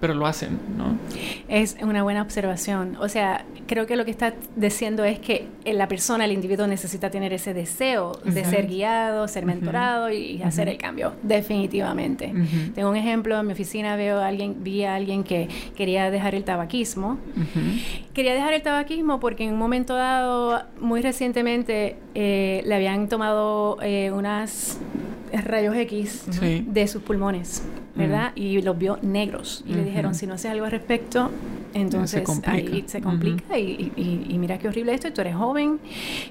pero 0.00 0.12
lo 0.12 0.26
hacen, 0.26 0.58
¿no? 0.76 0.98
Es 1.46 1.76
una 1.82 2.02
buena 2.02 2.22
observación. 2.22 2.96
O 2.98 3.08
sea, 3.08 3.44
creo 3.70 3.86
que 3.86 3.94
lo 3.94 4.04
que 4.04 4.10
está 4.10 4.34
diciendo 4.56 5.04
es 5.04 5.20
que 5.20 5.46
la 5.64 5.86
persona, 5.86 6.24
el 6.24 6.32
individuo 6.32 6.66
necesita 6.66 7.08
tener 7.08 7.32
ese 7.32 7.54
deseo 7.54 8.10
uh 8.10 8.14
-huh. 8.14 8.32
de 8.32 8.44
ser 8.44 8.66
guiado, 8.66 9.28
ser 9.28 9.46
mentorado 9.46 10.06
uh 10.06 10.10
-huh. 10.10 10.38
y 10.38 10.42
hacer 10.42 10.68
el 10.68 10.76
cambio, 10.76 11.12
definitivamente. 11.22 12.32
Tengo 12.74 12.90
un 12.90 12.96
ejemplo, 12.96 13.38
en 13.38 13.46
mi 13.46 13.52
oficina 13.52 13.94
veo 13.94 14.18
a 14.18 14.26
alguien, 14.26 14.56
vi 14.64 14.82
a 14.82 14.96
alguien 14.96 15.22
que 15.22 15.48
quería 15.76 16.10
dejar 16.10 16.34
el 16.34 16.42
tabaquismo. 16.42 17.18
Quería 18.12 18.34
dejar 18.34 18.54
el 18.54 18.62
tabaquismo 18.62 19.20
porque 19.20 19.44
en 19.44 19.52
un 19.52 19.60
momento 19.60 19.94
dado, 19.94 20.64
muy 20.80 21.00
recientemente, 21.00 21.96
eh, 22.16 22.62
le 22.66 22.74
habían 22.74 23.08
tomado 23.08 23.78
eh, 23.82 24.10
unas 24.10 24.80
rayos 25.44 25.76
X 25.76 26.24
sí. 26.40 26.64
de 26.66 26.88
sus 26.88 27.02
pulmones, 27.02 27.62
¿verdad? 27.94 28.32
Mm. 28.34 28.42
Y 28.42 28.62
los 28.62 28.76
vio 28.76 28.98
negros. 29.02 29.62
Y 29.64 29.70
uh 29.70 29.72
-huh. 29.72 29.76
le 29.76 29.84
dijeron, 29.84 30.14
si 30.16 30.26
no 30.26 30.34
haces 30.34 30.50
algo 30.50 30.64
al 30.64 30.72
respecto, 30.72 31.30
entonces 31.74 32.22
se 32.26 32.50
ahí 32.50 32.84
se 32.86 33.00
complica 33.00 33.44
uh 33.48 33.52
-huh. 33.52 33.58
y, 33.58 33.92
y, 33.96 34.26
y, 34.34 34.38
mira 34.38 34.58
qué 34.58 34.68
horrible 34.68 34.94
esto, 34.94 35.08
y 35.08 35.10
tú 35.12 35.20
eres 35.20 35.36
joven. 35.36 35.78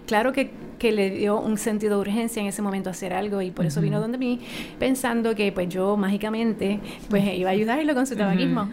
Claro 0.05 0.33
que, 0.33 0.51
que, 0.77 0.91
le 0.91 1.09
dio 1.11 1.39
un 1.39 1.57
sentido 1.57 1.95
de 1.95 2.01
urgencia 2.01 2.41
en 2.41 2.47
ese 2.47 2.61
momento 2.61 2.89
hacer 2.89 3.13
algo 3.13 3.41
y 3.41 3.51
por 3.51 3.65
eso 3.65 3.79
uh 3.79 3.81
-huh. 3.81 3.85
vino 3.85 4.01
donde 4.01 4.17
mí 4.17 4.39
pensando 4.79 5.35
que 5.35 5.51
pues 5.51 5.69
yo 5.69 5.97
mágicamente 5.97 6.79
pues 7.09 7.23
iba 7.35 7.49
a 7.49 7.53
ayudarlo 7.53 7.93
con 7.93 8.05
su 8.05 8.15
tabaquismo. 8.15 8.69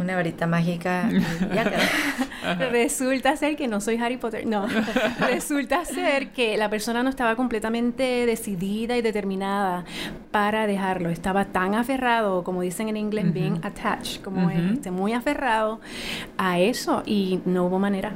Una 0.00 0.16
varita 0.16 0.46
mágica. 0.46 1.08
ya 1.54 1.72
Resulta 2.70 3.36
ser 3.36 3.56
que 3.56 3.68
no 3.68 3.80
soy 3.80 3.96
Harry 3.96 4.16
Potter, 4.16 4.46
no. 4.46 4.66
Resulta 5.28 5.84
ser 5.84 6.28
que 6.28 6.56
la 6.56 6.68
persona 6.68 7.02
no 7.02 7.10
estaba 7.10 7.36
completamente 7.36 8.26
decidida 8.26 8.96
y 8.96 9.02
determinada 9.02 9.84
para 10.30 10.66
dejarlo. 10.66 11.08
Estaba 11.08 11.46
tan 11.46 11.74
aferrado, 11.74 12.44
como 12.44 12.62
dicen 12.62 12.88
en 12.88 12.96
inglés, 12.96 13.32
being 13.32 13.60
attached, 13.62 14.22
como 14.22 14.50
este, 14.50 14.90
muy 14.90 15.12
aferrado 15.12 15.80
a 16.36 16.60
eso 16.60 17.02
y 17.06 17.40
no 17.44 17.66
hubo 17.66 17.78
manera. 17.78 18.12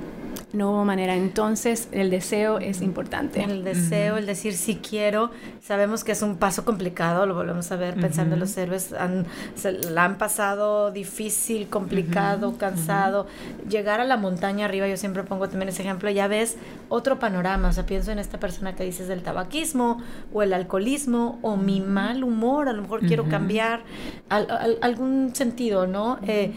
No 0.52 0.71
hubo 0.71 0.85
manera. 0.85 1.14
Entonces, 1.14 1.88
el 1.93 2.09
deseo 2.09 2.59
es 2.59 2.81
importante. 2.81 3.43
El 3.43 3.64
deseo, 3.64 4.17
el 4.17 4.25
decir 4.25 4.55
sí 4.55 4.76
quiero. 4.76 5.31
Sabemos 5.61 6.05
que 6.05 6.12
es 6.12 6.23
un 6.23 6.37
paso 6.37 6.64
complicado, 6.64 7.26
lo 7.26 7.35
volvemos 7.35 7.71
a 7.71 7.76
ver 7.76 8.00
pensando 8.00 8.35
en 8.35 8.40
los 8.40 8.57
héroes. 8.57 8.95
Han, 8.95 9.26
se 9.55 9.73
la 9.73 10.05
han 10.05 10.17
pasado 10.17 10.90
difícil, 10.90 11.69
complicado, 11.69 12.57
cansado. 12.57 13.26
Llegar 13.69 14.00
a 14.00 14.05
la 14.05 14.17
montaña 14.17 14.64
arriba, 14.64 14.88
yo 14.88 14.97
siempre 14.97 15.23
pongo 15.23 15.50
también 15.50 15.69
ese 15.69 15.83
ejemplo, 15.83 16.09
ya 16.09 16.28
ves 16.28 16.57
otro 16.88 17.19
panorama. 17.19 17.69
O 17.69 17.73
sea, 17.73 17.85
pienso 17.85 18.11
en 18.11 18.19
esta 18.19 18.40
persona 18.40 18.75
que 18.75 18.85
dices 18.85 19.07
del 19.07 19.23
tabaquismo 19.23 20.02
o 20.33 20.43
el 20.43 20.55
alcoholismo 20.55 21.38
o 21.43 21.57
mi 21.57 21.83
mal 21.83 22.25
humor. 22.25 22.71
A 22.71 22.73
lo 22.73 22.81
mejor 22.81 23.00
quiero 23.00 23.28
cambiar 23.28 23.83
al, 24.31 24.50
al, 24.50 24.78
algún 24.81 25.35
sentido, 25.35 25.87
¿no? 25.87 26.19
Eh, 26.26 26.52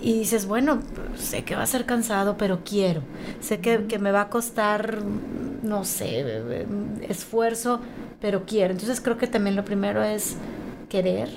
y 0.00 0.18
dices, 0.20 0.46
bueno, 0.46 0.80
sé 1.16 1.44
que 1.44 1.54
va 1.54 1.62
a 1.62 1.66
ser 1.66 1.84
cansado, 1.84 2.36
pero 2.36 2.60
quiero. 2.64 3.02
Sé 3.40 3.60
que, 3.60 3.86
que, 3.86 3.98
me 3.98 4.12
va 4.12 4.22
a 4.22 4.28
costar, 4.28 4.98
no 5.62 5.84
sé, 5.84 6.42
esfuerzo, 7.08 7.80
pero 8.20 8.44
quiero. 8.46 8.72
Entonces 8.72 9.00
creo 9.00 9.16
que 9.18 9.26
también 9.26 9.56
lo 9.56 9.64
primero 9.64 10.02
es 10.02 10.36
querer 10.88 11.28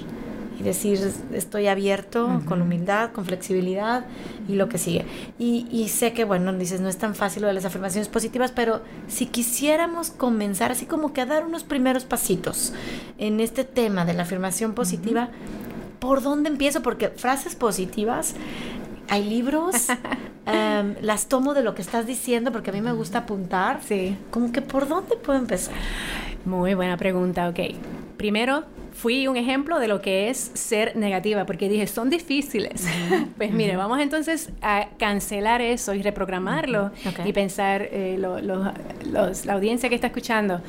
y 0.59 0.63
decir, 0.63 0.99
estoy 1.33 1.67
abierto 1.67 2.25
uh 2.25 2.29
-huh. 2.29 2.45
con 2.45 2.61
humildad, 2.61 3.11
con 3.11 3.25
flexibilidad 3.25 4.05
y 4.47 4.53
lo 4.53 4.69
que 4.69 4.77
sigue. 4.77 5.05
Y, 5.39 5.65
y, 5.71 5.89
sé 5.89 6.13
que, 6.13 6.23
bueno, 6.23 6.53
dices, 6.53 6.81
no 6.81 6.89
es 6.89 6.97
tan 6.97 7.15
fácil 7.15 7.41
lo 7.41 7.47
de 7.47 7.53
las 7.55 7.65
afirmaciones 7.65 8.09
positivas, 8.09 8.51
pero 8.51 8.81
si 9.07 9.25
quisiéramos 9.25 10.11
comenzar 10.11 10.71
así 10.71 10.85
como 10.85 11.13
que 11.13 11.21
a 11.21 11.25
dar 11.25 11.45
unos 11.45 11.63
primeros 11.63 12.03
pasitos 12.05 12.73
en 13.17 13.39
este 13.39 13.63
tema 13.63 14.05
de 14.05 14.13
la 14.13 14.23
afirmación 14.23 14.73
positiva, 14.73 15.23
uh 15.23 15.27
-huh. 15.27 15.99
¿por 15.99 16.21
dónde 16.21 16.49
empiezo? 16.49 16.81
Porque 16.81 17.09
frases 17.09 17.55
positivas 17.55 18.35
hay 19.11 19.25
libros, 19.25 19.89
um, 19.89 20.95
las 21.01 21.27
tomo 21.27 21.53
de 21.53 21.63
lo 21.63 21.75
que 21.75 21.81
estás 21.81 22.07
diciendo 22.07 22.53
porque 22.53 22.69
a 22.69 22.73
mí 22.73 22.79
me 22.79 22.93
gusta 22.93 23.19
apuntar. 23.19 23.81
Sí. 23.83 24.17
Como 24.31 24.53
que 24.53 24.61
por 24.61 24.87
dónde 24.87 25.17
puedo 25.17 25.37
empezar. 25.37 25.75
Muy 26.45 26.73
buena 26.75 26.95
pregunta, 26.95 27.49
ok. 27.49 27.59
Primero, 28.15 28.63
fui 28.93 29.27
un 29.27 29.35
ejemplo 29.35 29.79
de 29.79 29.89
lo 29.89 30.01
que 30.01 30.29
es 30.29 30.51
ser 30.53 30.95
negativa, 30.95 31.45
porque 31.45 31.67
dije, 31.67 31.87
son 31.87 32.09
difíciles. 32.09 32.85
Uh 32.85 32.87
-huh. 33.13 33.27
pues 33.37 33.51
mire, 33.51 33.75
vamos 33.75 33.99
entonces 33.99 34.49
a 34.61 34.87
cancelar 34.97 35.61
eso 35.61 35.93
y 35.93 36.01
reprogramarlo 36.01 36.85
uh 36.85 36.89
-huh. 36.89 37.09
okay. 37.11 37.29
y 37.29 37.33
pensar, 37.33 37.81
eh, 37.81 38.15
lo, 38.17 38.39
lo, 38.39 38.71
los, 39.11 39.45
la 39.45 39.53
audiencia 39.53 39.89
que 39.89 39.95
está 39.95 40.07
escuchando, 40.07 40.61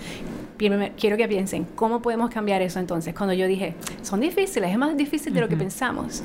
quiero 0.99 1.16
que 1.16 1.28
piensen, 1.28 1.66
¿cómo 1.75 2.02
podemos 2.02 2.30
cambiar 2.30 2.62
eso 2.62 2.78
entonces? 2.78 3.14
Cuando 3.14 3.34
yo 3.34 3.46
dije, 3.46 3.75
son 4.02 4.20
difíciles, 4.20 4.70
es 4.70 4.78
más 4.78 4.96
difícil 4.96 5.32
de 5.32 5.40
lo 5.40 5.49
que 5.49 5.56
pensamos. 5.56 6.22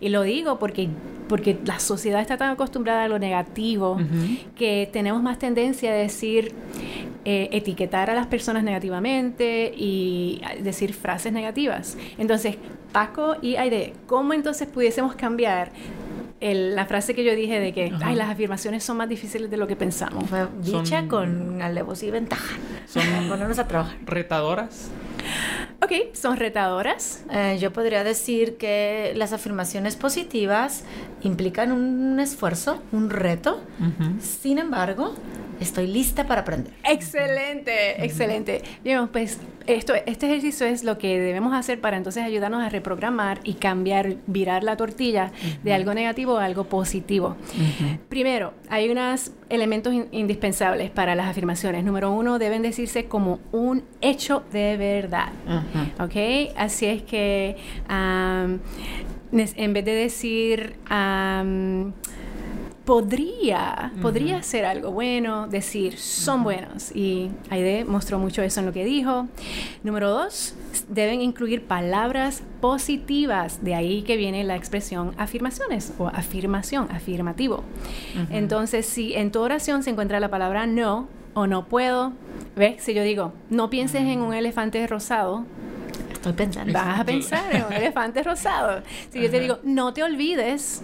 Y 0.00 0.08
lo 0.08 0.22
digo 0.22 0.58
porque, 0.58 0.88
porque 1.30 1.56
la 1.64 1.78
sociedad 1.78 2.20
está 2.20 2.36
tan 2.36 2.50
acostumbrada 2.50 3.04
a 3.04 3.08
lo 3.08 3.20
negativo 3.20 3.92
uh 3.92 4.00
-huh. 4.00 4.38
que 4.56 4.90
tenemos 4.92 5.22
más 5.22 5.38
tendencia 5.38 5.92
a 5.92 5.94
decir, 5.94 6.52
eh, 7.24 7.48
etiquetar 7.52 8.10
a 8.10 8.14
las 8.14 8.26
personas 8.26 8.64
negativamente 8.64 9.72
y 9.76 10.42
decir 10.60 10.92
frases 10.92 11.32
negativas. 11.32 11.96
Entonces, 12.18 12.56
Paco 12.90 13.36
y 13.40 13.54
Aide, 13.54 13.92
¿cómo 14.08 14.32
entonces 14.34 14.66
pudiésemos 14.66 15.14
cambiar 15.14 15.70
el, 16.40 16.74
la 16.74 16.86
frase 16.86 17.14
que 17.14 17.22
yo 17.22 17.36
dije 17.36 17.60
de 17.60 17.72
que 17.72 17.92
ay, 18.02 18.16
las 18.16 18.28
afirmaciones 18.28 18.82
son 18.82 18.96
más 18.96 19.08
difíciles 19.08 19.50
de 19.50 19.56
lo 19.56 19.68
que 19.68 19.76
pensamos. 19.76 20.28
Fue 20.28 20.48
dicha 20.62 21.00
son, 21.00 21.08
con 21.08 21.62
alevosía 21.62 22.08
y 22.08 22.12
ventaja. 22.12 22.56
Son 22.88 23.04
ponernos 23.28 23.58
a 23.60 23.68
trabajar. 23.68 23.96
Retadoras. 24.04 24.90
Ok, 25.82 25.92
son 26.14 26.36
retadoras. 26.36 27.24
Eh, 27.30 27.56
yo 27.60 27.72
podría 27.72 28.04
decir 28.04 28.56
que 28.58 29.12
las 29.16 29.32
afirmaciones 29.32 29.96
positivas 29.96 30.84
implican 31.22 31.72
un 31.72 32.20
esfuerzo, 32.20 32.82
un 32.92 33.08
reto. 33.08 33.62
Uh 33.80 33.84
-huh. 33.84 34.20
Sin 34.20 34.58
embargo, 34.58 35.14
estoy 35.60 35.86
lista 35.86 36.26
para 36.26 36.40
aprender. 36.40 36.72
Excelente, 36.84 38.04
excelente. 38.04 38.62
Bien, 38.82 39.08
pues 39.08 39.38
esto, 39.66 39.94
este 40.06 40.26
ejercicio 40.26 40.66
es 40.66 40.82
lo 40.82 40.98
que 40.98 41.20
debemos 41.20 41.54
hacer 41.54 41.80
para 41.80 41.96
entonces 41.96 42.24
ayudarnos 42.24 42.62
a 42.62 42.68
reprogramar 42.68 43.40
y 43.44 43.54
cambiar, 43.54 44.16
virar 44.26 44.64
la 44.64 44.76
tortilla 44.76 45.30
uh 45.32 45.46
-huh. 45.46 45.62
de 45.62 45.72
algo 45.74 45.94
negativo 45.94 46.38
a 46.38 46.44
algo 46.44 46.64
positivo. 46.64 47.36
Uh 47.54 47.60
-huh. 47.60 47.98
Primero, 48.08 48.54
hay 48.68 48.88
unos 48.88 49.32
elementos 49.48 49.92
in 49.92 50.08
indispensables 50.12 50.90
para 50.90 51.14
las 51.14 51.28
afirmaciones. 51.28 51.84
Número 51.84 52.10
uno, 52.10 52.38
deben 52.38 52.62
decirse 52.62 53.04
como 53.04 53.38
un 53.52 53.84
hecho 54.00 54.42
de 54.52 54.76
verdad. 54.76 55.32
Uh 55.46 55.50
-huh. 55.50 56.04
¿Ok? 56.04 56.54
Así 56.56 56.86
es 56.86 57.02
que 57.02 57.56
um, 57.88 58.58
en 59.32 59.72
vez 59.72 59.84
de 59.84 59.92
decir... 59.92 60.76
Um, 60.90 61.92
podría, 62.90 63.92
uh 63.94 63.96
-huh. 63.96 64.02
podría 64.02 64.42
ser 64.42 64.64
algo 64.64 64.90
bueno, 64.90 65.46
decir 65.46 65.96
son 65.96 66.40
uh 66.40 66.40
-huh. 66.40 66.44
buenos. 66.44 66.96
Y 66.96 67.30
Aide 67.48 67.84
mostró 67.84 68.18
mucho 68.18 68.42
eso 68.42 68.58
en 68.58 68.66
lo 68.66 68.72
que 68.72 68.84
dijo. 68.84 69.28
Número 69.84 70.10
dos, 70.10 70.56
deben 70.88 71.22
incluir 71.22 71.62
palabras 71.68 72.42
positivas. 72.60 73.62
De 73.62 73.76
ahí 73.76 74.02
que 74.02 74.16
viene 74.16 74.42
la 74.42 74.56
expresión 74.56 75.14
afirmaciones 75.18 75.92
o 75.98 76.08
afirmación, 76.08 76.88
afirmativo. 76.90 77.58
Uh 77.58 78.18
-huh. 78.18 78.26
Entonces, 78.30 78.86
si 78.86 79.14
en 79.14 79.30
tu 79.30 79.38
oración 79.38 79.84
se 79.84 79.90
encuentra 79.90 80.18
la 80.18 80.28
palabra 80.28 80.66
no 80.66 81.06
o 81.34 81.46
no 81.46 81.66
puedo, 81.66 82.12
¿ves? 82.56 82.82
Si 82.82 82.92
yo 82.92 83.04
digo, 83.04 83.32
no 83.50 83.70
pienses 83.70 84.02
en 84.02 84.20
un 84.20 84.34
elefante 84.34 84.84
rosado, 84.88 85.44
Estoy 86.20 86.34
pensando. 86.34 86.74
Vas 86.74 87.00
a 87.00 87.04
pensar 87.04 87.56
en 87.56 87.64
un 87.64 87.72
elefante 87.72 88.22
rosado. 88.22 88.82
Si 89.10 89.22
yo 89.22 89.30
te 89.30 89.40
digo, 89.40 89.58
no 89.62 89.94
te 89.94 90.02
olvides, 90.02 90.82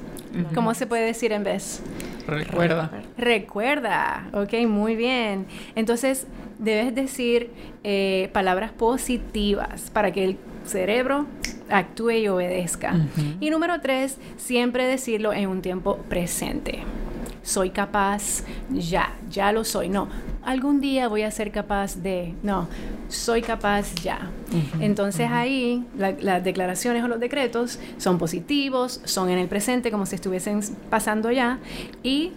¿cómo 0.55 0.73
se 0.73 0.87
puede 0.87 1.05
decir 1.05 1.31
en 1.33 1.45
vez? 1.45 1.83
Recuerda. 2.27 2.91
Recuerda. 3.19 4.31
Ok, 4.33 4.55
muy 4.67 4.97
bien. 4.97 5.45
Entonces, 5.75 6.27
debes 6.59 6.95
decir 6.95 7.51
eh, 7.85 8.31
palabras 8.33 8.73
positivas 8.73 9.91
para 9.91 10.11
que 10.11 10.25
el 10.25 10.39
cerebro 10.65 11.27
actúe 11.69 12.13
y 12.13 12.29
obedezca. 12.29 12.95
Uh 12.95 13.21
-huh. 13.21 13.37
Y 13.39 13.51
número 13.51 13.79
tres, 13.83 14.17
siempre 14.39 14.87
decirlo 14.87 15.35
en 15.35 15.51
un 15.51 15.61
tiempo 15.61 15.99
presente. 16.09 16.79
Soy 17.43 17.71
capaz, 17.71 18.43
ya, 18.71 19.13
ya 19.31 19.53
lo 19.53 19.65
soy. 19.65 19.91
No, 19.91 20.09
algún 20.47 20.81
día 20.81 21.09
voy 21.09 21.23
a 21.23 21.31
ser 21.31 21.51
capaz 21.51 21.97
de, 21.97 22.33
no, 22.43 22.69
soy 23.09 23.43
capaz 23.43 23.95
ya. 24.03 24.31
Entonces 24.81 25.29
ahí 25.31 25.85
las 25.99 26.43
declaraciones 26.43 27.03
o 27.05 27.09
los 27.09 27.21
decretos 27.21 27.79
son 27.99 28.17
positivos, 28.17 29.01
son 29.05 29.29
en 29.29 29.39
el 29.39 29.49
presente 29.49 29.91
como 29.91 30.07
si 30.07 30.15
estuviesen 30.15 30.61
pasando 30.89 31.31
ya 31.33 31.59
y 32.03 32.33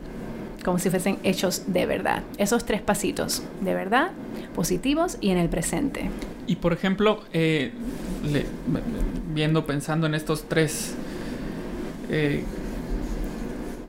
como 0.66 0.80
si 0.80 0.90
fuesen 0.90 1.20
hechos 1.24 1.64
de 1.68 1.86
verdad. 1.86 2.24
Esos 2.38 2.66
tres 2.66 2.82
pasitos, 2.82 3.44
de 3.62 3.76
verdad, 3.76 4.12
positivos 4.56 5.18
y 5.22 5.30
en 5.30 5.38
el 5.38 5.48
presente. 5.48 6.10
Y 6.48 6.56
por 6.56 6.74
ejemplo, 6.74 7.24
eh, 7.32 7.72
viendo, 9.34 9.66
pensando 9.68 10.08
en 10.08 10.16
estos 10.16 10.50
tres, 10.50 10.96
eh, 12.10 12.44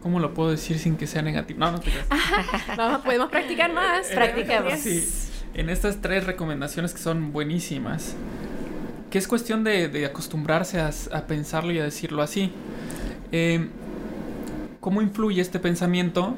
¿cómo 0.02 0.20
lo 0.20 0.34
puedo 0.34 0.50
decir 0.50 0.78
sin 0.78 0.96
que 0.96 1.06
sea 1.06 1.22
negativo? 1.22 1.60
No, 1.60 1.72
no 1.72 1.80
te 1.80 1.90
Vamos, 2.76 3.00
podemos 3.04 3.30
practicar 3.30 3.72
más. 3.72 4.08
Practiquemos. 4.08 4.78
Sí, 4.78 5.06
en 5.54 5.70
estas 5.70 6.00
tres 6.00 6.24
recomendaciones 6.24 6.92
que 6.92 7.00
son 7.00 7.32
buenísimas, 7.32 8.14
que 9.10 9.18
es 9.18 9.26
cuestión 9.26 9.64
de, 9.64 10.06
acostumbrarse 10.06 10.80
a, 10.80 11.26
pensarlo 11.26 11.72
y 11.72 11.78
a 11.78 11.84
decirlo 11.84 12.22
así. 12.22 12.52
Eh, 13.32 13.68
¿Cómo 14.80 15.02
influye 15.02 15.42
este 15.42 15.58
pensamiento 15.58 16.34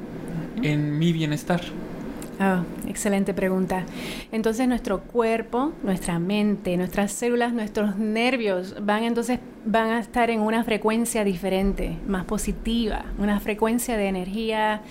en 0.62 0.99
mi 0.99 1.12
bienestar? 1.12 1.61
Oh, 2.42 2.88
excelente 2.88 3.34
pregunta. 3.34 3.84
Entonces 4.32 4.66
nuestro 4.66 5.00
cuerpo, 5.02 5.72
nuestra 5.84 6.18
mente, 6.18 6.76
nuestras 6.76 7.12
células, 7.12 7.52
nuestros 7.52 7.96
nervios 7.99 8.75
van 8.82 9.04
entonces 9.04 9.38
van 9.64 9.90
a 9.90 10.00
estar 10.00 10.28
en 10.28 10.40
una 10.40 10.64
frecuencia 10.64 11.22
diferente, 11.22 11.96
más 12.08 12.25
positiva, 12.25 13.04
una 13.18 13.38
frecuencia 13.38 13.96
de 13.96 14.08
energía 14.08 14.82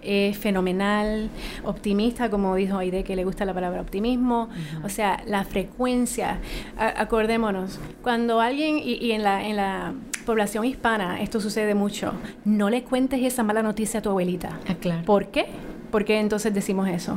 eh, 0.00 0.32
fenomenal, 0.32 1.28
optimista, 1.62 2.30
como 2.30 2.56
dijo 2.56 2.78
Aide 2.78 3.04
que 3.04 3.16
le 3.16 3.24
gusta 3.24 3.44
la 3.44 3.52
palabra 3.52 3.82
optimismo. 3.82 4.48
O 4.82 4.88
sea, 4.88 5.22
la 5.26 5.44
frecuencia. 5.44 6.38
acordémonos, 6.78 7.80
cuando 8.02 8.40
alguien 8.40 8.78
y, 8.78 9.10
en 9.12 9.22
la 9.22 9.46
en 9.46 9.56
la 9.56 9.92
población 10.24 10.64
hispana 10.64 11.20
esto 11.20 11.38
sucede 11.38 11.74
mucho. 11.74 12.14
No 12.46 12.70
le 12.70 12.82
cuentes 12.82 13.20
esa 13.22 13.42
mala 13.42 13.62
noticia 13.62 14.00
a 14.00 14.02
tu 14.02 14.08
abuelita. 14.08 14.58
Ah, 14.66 14.74
claro. 14.80 15.04
¿Por 15.04 15.26
qué? 15.26 15.48
¿Por 15.94 16.04
qué 16.04 16.18
entonces 16.18 16.52
decimos 16.52 16.88
eso? 16.88 17.16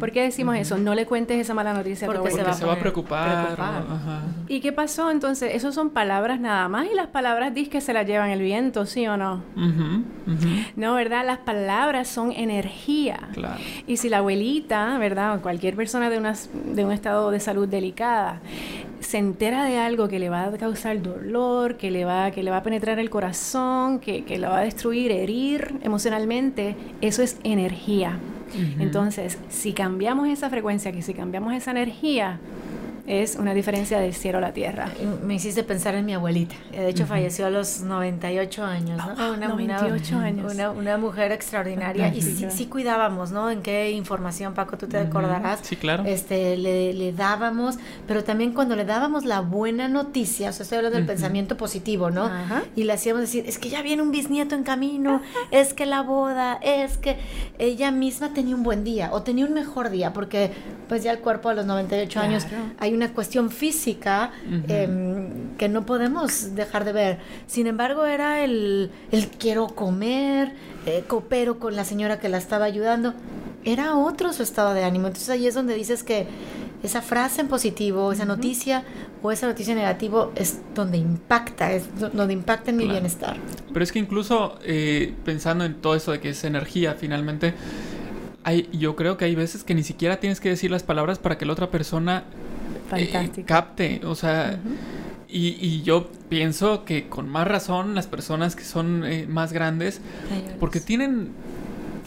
¿Por 0.00 0.12
qué 0.12 0.22
decimos 0.22 0.56
eso? 0.56 0.78
No 0.78 0.94
le 0.94 1.06
cuentes 1.06 1.38
esa 1.38 1.54
mala 1.54 1.72
noticia 1.72 2.06
porque, 2.06 2.30
se, 2.30 2.42
va, 2.42 2.52
se 2.52 2.64
va 2.64 2.74
a 2.74 2.78
preocupar. 2.78 3.56
¿Y 4.48 4.60
qué 4.60 4.72
pasó 4.72 5.10
entonces? 5.10 5.54
Esas 5.54 5.74
son 5.74 5.90
palabras 5.90 6.40
nada 6.40 6.68
más 6.68 6.86
y 6.90 6.94
las 6.94 7.08
palabras 7.08 7.54
dis 7.54 7.68
que 7.68 7.80
se 7.80 7.92
las 7.92 8.06
llevan 8.06 8.30
el 8.30 8.40
viento, 8.40 8.86
¿sí 8.86 9.06
o 9.06 9.16
no? 9.16 9.42
No, 10.76 10.94
¿verdad? 10.94 11.24
Las 11.24 11.38
palabras 11.38 12.08
son 12.08 12.32
energía. 12.32 13.28
Claro. 13.32 13.60
Y 13.86 13.96
si 13.96 14.08
la 14.08 14.18
abuelita, 14.18 14.98
¿verdad? 14.98 15.36
O 15.36 15.42
cualquier 15.42 15.76
persona 15.76 16.10
de, 16.10 16.18
una, 16.18 16.34
de 16.66 16.84
un 16.84 16.92
estado 16.92 17.30
de 17.30 17.40
salud 17.40 17.68
delicada 17.68 18.40
se 19.04 19.18
entera 19.18 19.64
de 19.64 19.78
algo 19.78 20.08
que 20.08 20.18
le 20.18 20.30
va 20.30 20.44
a 20.44 20.52
causar 20.52 21.00
dolor, 21.02 21.76
que 21.76 21.90
le 21.90 22.04
va, 22.04 22.30
que 22.30 22.42
le 22.42 22.50
va 22.50 22.58
a 22.58 22.62
penetrar 22.62 22.98
el 22.98 23.10
corazón, 23.10 23.98
que, 24.00 24.24
que 24.24 24.38
lo 24.38 24.48
va 24.48 24.58
a 24.58 24.62
destruir, 24.62 25.12
herir 25.12 25.74
emocionalmente, 25.82 26.76
eso 27.00 27.22
es 27.22 27.38
energía. 27.44 28.18
Entonces, 28.78 29.38
si 29.48 29.72
cambiamos 29.72 30.28
esa 30.28 30.50
frecuencia, 30.50 30.92
que 30.92 31.02
si 31.02 31.14
cambiamos 31.14 31.52
esa 31.54 31.70
energía, 31.70 32.38
es 33.06 33.36
una 33.36 33.52
diferencia 33.52 34.00
del 34.00 34.14
cielo 34.14 34.38
a 34.38 34.40
la 34.40 34.52
tierra. 34.52 34.88
Me 35.22 35.34
hiciste 35.34 35.62
pensar 35.62 35.94
en 35.94 36.06
mi 36.06 36.14
abuelita. 36.14 36.54
De 36.72 36.88
hecho, 36.88 37.06
falleció 37.06 37.46
a 37.46 37.50
los 37.50 37.82
98 37.82 38.64
años, 38.64 38.96
¿no? 38.96 39.14
Ah, 39.18 39.32
una, 39.36 39.48
98 39.48 40.18
años. 40.18 40.54
Una, 40.76 40.96
mujer 40.96 41.32
extraordinaria. 41.32 42.08
y 42.14 42.22
sí, 42.22 42.46
sí, 42.50 42.66
cuidábamos, 42.66 43.30
¿no? 43.30 43.50
En 43.50 43.62
qué 43.62 43.90
información, 43.90 44.54
Paco, 44.54 44.78
tú 44.78 44.86
te 44.86 44.98
acordarás. 44.98 45.60
Sí, 45.62 45.76
claro. 45.76 46.04
Este, 46.06 46.56
le, 46.56 47.12
dábamos, 47.12 47.76
pero 48.06 48.24
también 48.24 48.52
cuando 48.52 48.74
le 48.74 48.84
dábamos 48.84 49.24
la 49.24 49.40
buena 49.40 49.88
noticia, 49.88 50.50
o 50.50 50.52
sea, 50.52 50.62
estoy 50.62 50.78
hablando 50.78 50.96
del 50.96 51.06
pensamiento 51.06 51.56
positivo, 51.56 52.10
¿no? 52.10 52.30
Y 52.74 52.84
le 52.84 52.92
hacíamos 52.94 53.20
decir, 53.20 53.44
es 53.46 53.58
que 53.58 53.68
ya 53.68 53.82
viene 53.82 54.02
un 54.02 54.10
bisnieto 54.10 54.54
en 54.54 54.62
camino, 54.62 55.20
es 55.50 55.74
que 55.74 55.84
la 55.84 56.00
boda, 56.02 56.58
es 56.62 56.96
que 56.96 57.18
ella 57.58 57.90
misma 57.90 58.32
tenía 58.32 58.54
un 58.54 58.62
buen 58.62 58.82
día 58.82 59.10
o 59.12 59.22
tenía 59.22 59.44
un 59.44 59.52
mejor 59.52 59.90
día, 59.90 60.12
porque 60.12 60.52
pues 60.88 61.02
ya 61.02 61.12
el 61.12 61.18
cuerpo 61.18 61.50
a 61.50 61.54
los 61.54 61.66
98 61.66 62.20
años 62.20 62.46
hay 62.78 62.93
una 62.94 63.12
cuestión 63.12 63.50
física 63.50 64.32
em, 64.68 65.56
que 65.56 65.68
no 65.68 65.84
podemos 65.86 66.54
dejar 66.54 66.84
de 66.84 66.92
ver. 66.92 67.18
Sin 67.46 67.66
embargo, 67.66 68.06
era 68.06 68.44
el, 68.44 68.90
el 69.10 69.28
quiero 69.28 69.68
comer, 69.68 70.52
eh, 70.86 71.04
coopero 71.06 71.58
con 71.58 71.76
la 71.76 71.84
señora 71.84 72.18
que 72.18 72.28
la 72.28 72.38
estaba 72.38 72.64
ayudando. 72.64 73.14
Era 73.64 73.96
otro 73.96 74.32
su 74.32 74.42
estado 74.42 74.74
de 74.74 74.84
ánimo. 74.84 75.06
Entonces 75.06 75.30
ahí 75.30 75.46
es 75.46 75.54
donde 75.54 75.74
dices 75.74 76.02
que 76.02 76.26
esa 76.84 77.00
frase 77.00 77.40
en 77.40 77.48
positivo, 77.48 78.12
esa 78.12 78.26
noticia 78.26 78.84
o 79.22 79.32
esa 79.32 79.46
noticia 79.46 79.74
negativo 79.74 80.32
es 80.36 80.60
donde 80.74 80.98
impacta, 80.98 81.72
es 81.72 81.84
donde 81.98 82.34
impacta 82.34 82.70
en 82.70 82.76
mi 82.76 82.86
bienestar. 82.86 83.36
Pero 83.72 83.82
es 83.82 83.90
que 83.90 83.98
incluso 83.98 84.58
eh, 84.62 85.14
pensando 85.24 85.64
en 85.64 85.76
todo 85.76 85.94
eso 85.94 86.12
de 86.12 86.20
que 86.20 86.28
es 86.28 86.44
energía, 86.44 86.94
finalmente, 86.98 87.54
hay, 88.44 88.68
yo 88.72 88.96
creo 88.96 89.16
que 89.16 89.24
hay 89.24 89.34
veces 89.34 89.64
que 89.64 89.74
ni 89.74 89.82
siquiera 89.82 90.20
tienes 90.20 90.40
que 90.40 90.50
decir 90.50 90.70
las 90.70 90.82
palabras 90.82 91.18
para 91.18 91.38
que 91.38 91.46
la 91.46 91.54
otra 91.54 91.70
persona 91.70 92.24
eh, 92.96 93.44
capte, 93.46 94.00
o 94.04 94.14
sea, 94.14 94.58
y, 95.28 95.82
yo 95.82 96.10
pienso 96.28 96.84
que 96.84 97.08
con 97.08 97.28
más 97.28 97.46
razón 97.48 97.94
las 97.94 98.06
personas 98.06 98.54
que 98.54 98.64
son 98.64 99.04
eh, 99.04 99.26
más 99.28 99.52
grandes, 99.52 100.00
porque 100.60 100.80
tienen 100.80 101.32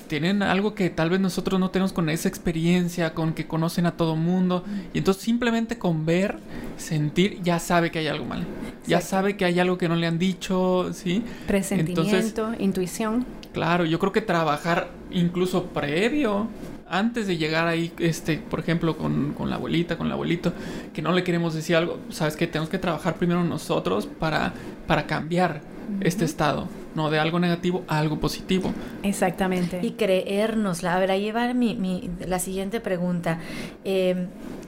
tienen 0.07 0.41
algo 0.41 0.73
que 0.73 0.89
tal 0.89 1.09
vez 1.09 1.19
nosotros 1.19 1.59
no 1.59 1.69
tenemos 1.69 1.93
con 1.93 2.09
esa 2.09 2.27
experiencia, 2.27 3.13
con 3.13 3.33
que 3.33 3.45
conocen 3.45 3.85
a 3.85 3.91
todo 3.91 4.15
mundo. 4.15 4.63
Y 4.93 4.99
entonces 4.99 5.21
simplemente 5.21 5.77
con 5.77 6.05
ver, 6.05 6.39
sentir, 6.77 7.41
ya 7.43 7.59
sabe 7.59 7.91
que 7.91 7.99
hay 7.99 8.07
algo 8.07 8.25
mal. 8.25 8.45
Ya 8.87 9.01
sabe 9.01 9.35
que 9.35 9.45
hay 9.45 9.59
algo 9.59 9.77
que 9.77 9.89
no 9.89 9.95
le 9.95 10.07
han 10.07 10.17
dicho, 10.17 10.91
¿sí? 10.93 11.23
Presentimiento, 11.45 12.53
intuición. 12.57 13.25
Claro, 13.57 13.85
yo 13.85 13.97
creo 13.97 14.11
que 14.11 14.21
trabajar 14.21 14.89
incluso 15.09 15.63
previo 15.63 16.47
antes 16.87 17.25
de 17.25 17.37
llegar 17.37 17.65
ahí, 17.65 17.91
este, 17.97 18.37
por 18.37 18.59
ejemplo, 18.59 18.95
con, 18.95 19.33
la 19.49 19.55
abuelita, 19.55 19.97
con 19.97 20.05
el 20.05 20.13
abuelito, 20.13 20.53
que 20.93 21.01
no 21.01 21.11
le 21.11 21.23
queremos 21.23 21.55
decir 21.55 21.75
algo, 21.75 21.97
sabes 22.09 22.35
que 22.35 22.45
tenemos 22.45 22.69
que 22.69 22.77
trabajar 22.77 23.15
primero 23.15 23.43
nosotros 23.43 24.05
para, 24.05 24.53
para 24.85 25.07
cambiar 25.07 25.61
este 26.01 26.23
estado, 26.23 26.67
no 26.93 27.09
de 27.09 27.17
algo 27.17 27.39
negativo 27.39 27.83
a 27.87 27.97
algo 27.97 28.19
positivo. 28.19 28.71
Exactamente. 29.01 29.79
Y 29.81 29.93
creérnosla. 29.93 30.95
A 30.95 30.99
ver, 30.99 31.09
ahí 31.09 31.31
va 31.31 31.51
mi, 31.55 31.73
mi, 31.73 32.11
la 32.27 32.37
siguiente 32.37 32.79
pregunta. 32.79 33.39
Eh, 33.85 34.27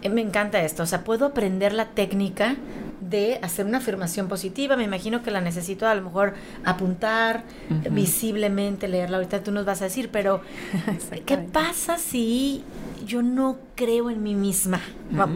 me 0.09 0.21
encanta 0.21 0.63
esto, 0.63 0.81
o 0.81 0.87
sea, 0.87 1.03
puedo 1.03 1.27
aprender 1.27 1.73
la 1.73 1.89
técnica 1.89 2.55
de 3.01 3.39
hacer 3.41 3.65
una 3.65 3.79
afirmación 3.79 4.27
positiva. 4.27 4.75
Me 4.75 4.83
imagino 4.83 5.23
que 5.23 5.31
la 5.31 5.41
necesito 5.41 5.87
a 5.87 5.95
lo 5.95 6.01
mejor 6.01 6.33
apuntar 6.65 7.43
visiblemente, 7.91 8.87
leerla. 8.87 9.17
Ahorita 9.17 9.43
tú 9.43 9.51
nos 9.51 9.65
vas 9.65 9.81
a 9.81 9.85
decir, 9.85 10.09
pero 10.11 10.41
¿qué 11.25 11.37
pasa 11.37 11.97
si 11.97 12.63
yo 13.05 13.21
no 13.21 13.57
creo 13.75 14.09
en 14.09 14.23
mí 14.23 14.35
misma? 14.35 14.81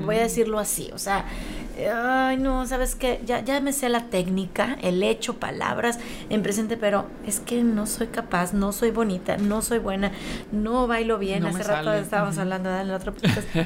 Voy 0.06 0.18
a 0.18 0.22
decirlo 0.22 0.60
así. 0.60 0.90
O 0.94 1.00
sea, 1.00 1.26
ay, 1.78 2.38
no, 2.38 2.66
¿sabes 2.68 2.96
qué? 2.96 3.22
Ya, 3.26 3.44
ya 3.44 3.60
me 3.62 3.74
sé 3.74 3.90
la 3.90 4.06
técnica, 4.06 4.78
el 4.82 5.02
hecho, 5.02 5.36
palabras 5.36 6.00
en 6.30 6.44
presente, 6.44 6.78
pero 6.78 7.08
es 7.26 7.40
que 7.40 7.64
no 7.64 7.88
soy 7.88 8.08
capaz, 8.08 8.54
no 8.54 8.72
soy 8.72 8.92
bonita, 8.92 9.38
no 9.38 9.62
soy 9.62 9.80
buena, 9.80 10.12
no 10.52 10.88
bailo 10.88 11.18
bien. 11.18 11.46
Hace 11.46 11.64
rato 11.64 11.94
estábamos 11.94 12.38
hablando 12.38 12.70
en 12.70 12.90
el 12.90 12.92
otro 12.92 13.14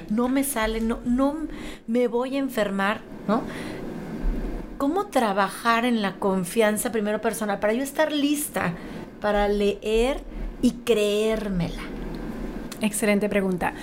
no 0.09 0.29
me 0.29 0.43
sale, 0.43 0.81
no, 0.81 0.99
no 1.05 1.35
me 1.87 2.07
voy 2.07 2.35
a 2.35 2.39
enfermar, 2.39 3.01
¿no? 3.27 3.41
¿Cómo 4.77 5.07
trabajar 5.07 5.85
en 5.85 6.03
la 6.03 6.17
confianza 6.17 6.91
primero 6.91 7.19
personal 7.19 7.57
para 7.57 7.73
yo 7.73 7.81
estar 7.81 8.11
lista 8.11 8.73
para 9.19 9.47
leer 9.47 10.17
y 10.61 10.71
creérmela? 10.71 11.81
Excelente 12.81 13.27
pregunta. 13.27 13.73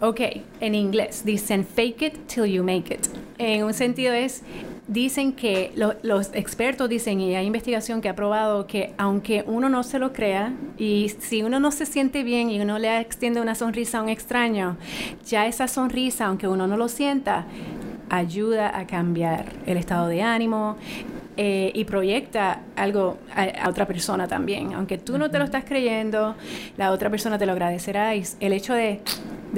Ok, 0.00 0.20
en 0.60 0.76
inglés 0.76 1.24
dicen 1.24 1.66
fake 1.66 2.02
it 2.02 2.26
till 2.28 2.44
you 2.44 2.62
make 2.62 2.94
it. 2.94 3.08
En 3.38 3.64
un 3.64 3.74
sentido 3.74 4.14
es, 4.14 4.42
dicen 4.86 5.32
que 5.32 5.72
los 5.74 6.30
expertos 6.34 6.88
dicen, 6.88 7.20
y 7.20 7.34
hay 7.34 7.44
investigación 7.44 8.00
que 8.00 8.08
ha 8.08 8.14
probado 8.14 8.68
que 8.68 8.94
aunque 8.98 9.42
uno 9.48 9.68
no 9.68 9.82
se 9.82 9.98
lo 9.98 10.12
crea, 10.12 10.52
y 10.78 11.08
si 11.18 11.42
uno 11.42 11.58
no 11.58 11.72
se 11.72 11.84
siente 11.84 12.22
bien 12.22 12.48
y 12.48 12.60
uno 12.60 12.78
le 12.78 13.00
extiende 13.00 13.40
una 13.40 13.56
sonrisa 13.56 13.98
a 13.98 14.02
un 14.02 14.08
extraño, 14.08 14.76
ya 15.26 15.46
esa 15.46 15.66
sonrisa, 15.66 16.26
aunque 16.26 16.46
uno 16.46 16.68
no 16.68 16.76
lo 16.76 16.88
sienta, 16.88 17.46
ayuda 18.12 18.78
a 18.78 18.86
cambiar 18.86 19.46
el 19.66 19.78
estado 19.78 20.06
de 20.06 20.22
ánimo 20.22 20.76
eh, 21.36 21.70
y 21.74 21.84
proyecta 21.84 22.60
algo 22.76 23.18
a, 23.34 23.68
otra 23.68 23.86
persona 23.86 24.28
también. 24.28 24.74
Aunque 24.74 24.98
tú 24.98 25.18
no 25.18 25.30
te 25.30 25.38
lo 25.38 25.44
estás 25.44 25.64
creyendo, 25.64 26.34
la 26.76 26.90
otra 26.90 27.08
persona 27.08 27.38
te 27.38 27.46
lo 27.46 27.52
agradecerá 27.52 28.14
y 28.14 28.22
el 28.40 28.52
hecho 28.52 28.74
de, 28.74 29.00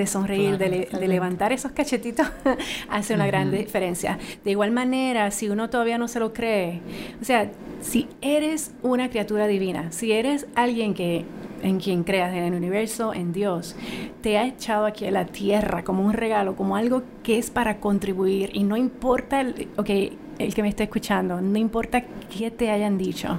sonreír, 0.07 0.57
de, 0.57 0.89
levantar 1.09 1.53
esos 1.53 1.73
cachetitos, 1.73 2.27
hace 2.89 3.15
una 3.15 3.27
gran 3.27 3.51
diferencia. 3.51 4.19
De 4.45 4.53
igual 4.53 4.71
manera, 4.71 5.31
si 5.31 5.49
uno 5.49 5.69
todavía 5.69 5.99
no 5.99 6.07
se 6.07 6.21
lo 6.21 6.33
cree, 6.33 6.81
o 7.21 7.25
sea, 7.25 7.51
si 7.81 8.09
eres 8.21 8.73
una 8.83 9.11
criatura 9.11 9.47
divina, 9.47 9.91
si 9.91 10.13
eres 10.13 10.47
alguien 10.55 10.95
que 10.95 11.25
en 11.65 11.81
quien 11.81 12.05
creas, 12.05 12.33
en 12.35 12.45
el 12.45 12.55
universo, 12.55 13.15
en 13.15 13.33
Dios, 13.33 13.75
te 14.21 14.39
ha 14.39 14.47
echado 14.47 14.85
aquí 14.87 15.07
a 15.07 15.11
la 15.11 15.25
tierra 15.27 15.83
como 15.83 16.05
un 16.05 16.13
regalo, 16.13 16.57
como 16.57 16.77
algo 16.77 17.03
que 17.23 17.39
es 17.39 17.51
para 17.51 17.81
contribuir 17.81 18.51
y 18.53 18.65
no 18.65 18.77
importa, 18.77 19.41
el, 19.41 19.69
ok, 19.77 19.91
el 20.39 20.55
que 20.55 20.63
me 20.63 20.69
está 20.69 20.85
escuchando, 20.85 21.41
no 21.41 21.59
importa 21.59 22.05
qué 22.37 22.51
te 22.51 22.71
hayan 22.71 22.99
dicho, 22.99 23.39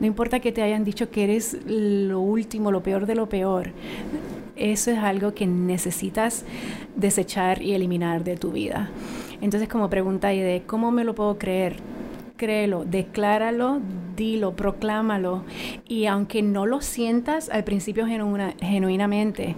no 0.00 0.06
importa 0.06 0.40
que 0.40 0.52
te 0.52 0.62
hayan 0.62 0.84
dicho 0.84 1.10
que 1.10 1.24
eres 1.24 1.58
lo 1.66 2.20
último, 2.20 2.70
lo 2.70 2.82
peor 2.82 3.06
de 3.06 3.14
lo 3.14 3.28
peor, 3.28 3.70
eso 4.56 4.90
es 4.90 4.98
algo 4.98 5.34
que 5.34 5.46
necesitas 5.46 6.44
desechar 6.96 7.60
y 7.60 7.74
eliminar 7.74 8.22
de 8.22 8.36
tu 8.36 8.52
vida. 8.52 8.90
Entonces, 9.40 9.68
como 9.68 9.90
pregunta 9.90 10.32
y 10.32 10.40
de 10.40 10.62
cómo 10.66 10.90
me 10.90 11.04
lo 11.04 11.14
puedo 11.14 11.38
creer, 11.38 11.76
créelo, 12.36 12.84
decláralo, 12.84 13.80
dilo, 14.16 14.54
proclámalo. 14.54 15.42
Y 15.88 16.06
aunque 16.06 16.42
no 16.42 16.66
lo 16.66 16.80
sientas 16.80 17.50
al 17.50 17.64
principio 17.64 18.06
genuinamente, 18.06 19.56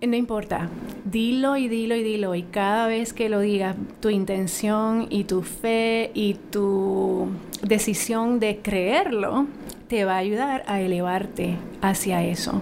no 0.00 0.16
importa, 0.16 0.68
dilo 1.14 1.56
y 1.56 1.68
dilo 1.68 1.94
y 1.94 2.02
dilo. 2.02 2.34
Y 2.34 2.42
cada 2.42 2.88
vez 2.88 3.12
que 3.12 3.28
lo 3.28 3.38
digas, 3.38 3.76
tu 4.00 4.10
intención 4.10 5.06
y 5.10 5.24
tu 5.24 5.42
fe 5.42 6.10
y 6.12 6.34
tu 6.34 7.28
decisión 7.62 8.40
de 8.40 8.58
creerlo 8.58 9.46
te 9.86 10.04
va 10.04 10.14
a 10.14 10.18
ayudar 10.18 10.64
a 10.66 10.80
elevarte 10.80 11.54
hacia 11.80 12.24
eso. 12.24 12.60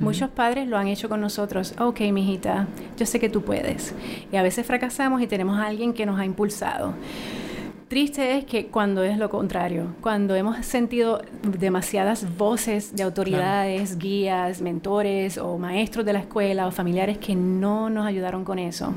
Muchos 0.00 0.30
padres 0.30 0.66
lo 0.66 0.78
han 0.78 0.88
hecho 0.88 1.08
con 1.08 1.20
nosotros. 1.20 1.74
Ok, 1.78 2.00
mijita, 2.12 2.66
yo 2.98 3.06
sé 3.06 3.20
que 3.20 3.28
tú 3.28 3.42
puedes. 3.42 3.94
Y 4.32 4.36
a 4.36 4.42
veces 4.42 4.66
fracasamos 4.66 5.22
y 5.22 5.28
tenemos 5.28 5.60
a 5.60 5.66
alguien 5.66 5.92
que 5.92 6.04
nos 6.04 6.18
ha 6.18 6.24
impulsado 6.24 6.94
triste 7.92 8.38
es 8.38 8.46
que 8.46 8.68
cuando 8.68 9.04
es 9.04 9.18
lo 9.18 9.28
contrario, 9.28 9.88
cuando 10.00 10.34
hemos 10.34 10.64
sentido 10.64 11.20
demasiadas 11.42 12.38
voces 12.38 12.96
de 12.96 13.02
autoridades, 13.02 13.98
guías, 13.98 14.62
mentores 14.62 15.36
o 15.36 15.58
maestros 15.58 16.06
de 16.06 16.14
la 16.14 16.20
escuela 16.20 16.66
o 16.66 16.70
familiares 16.70 17.18
que 17.18 17.34
no 17.34 17.90
nos 17.90 18.06
ayudaron 18.06 18.46
con 18.46 18.58
eso. 18.58 18.94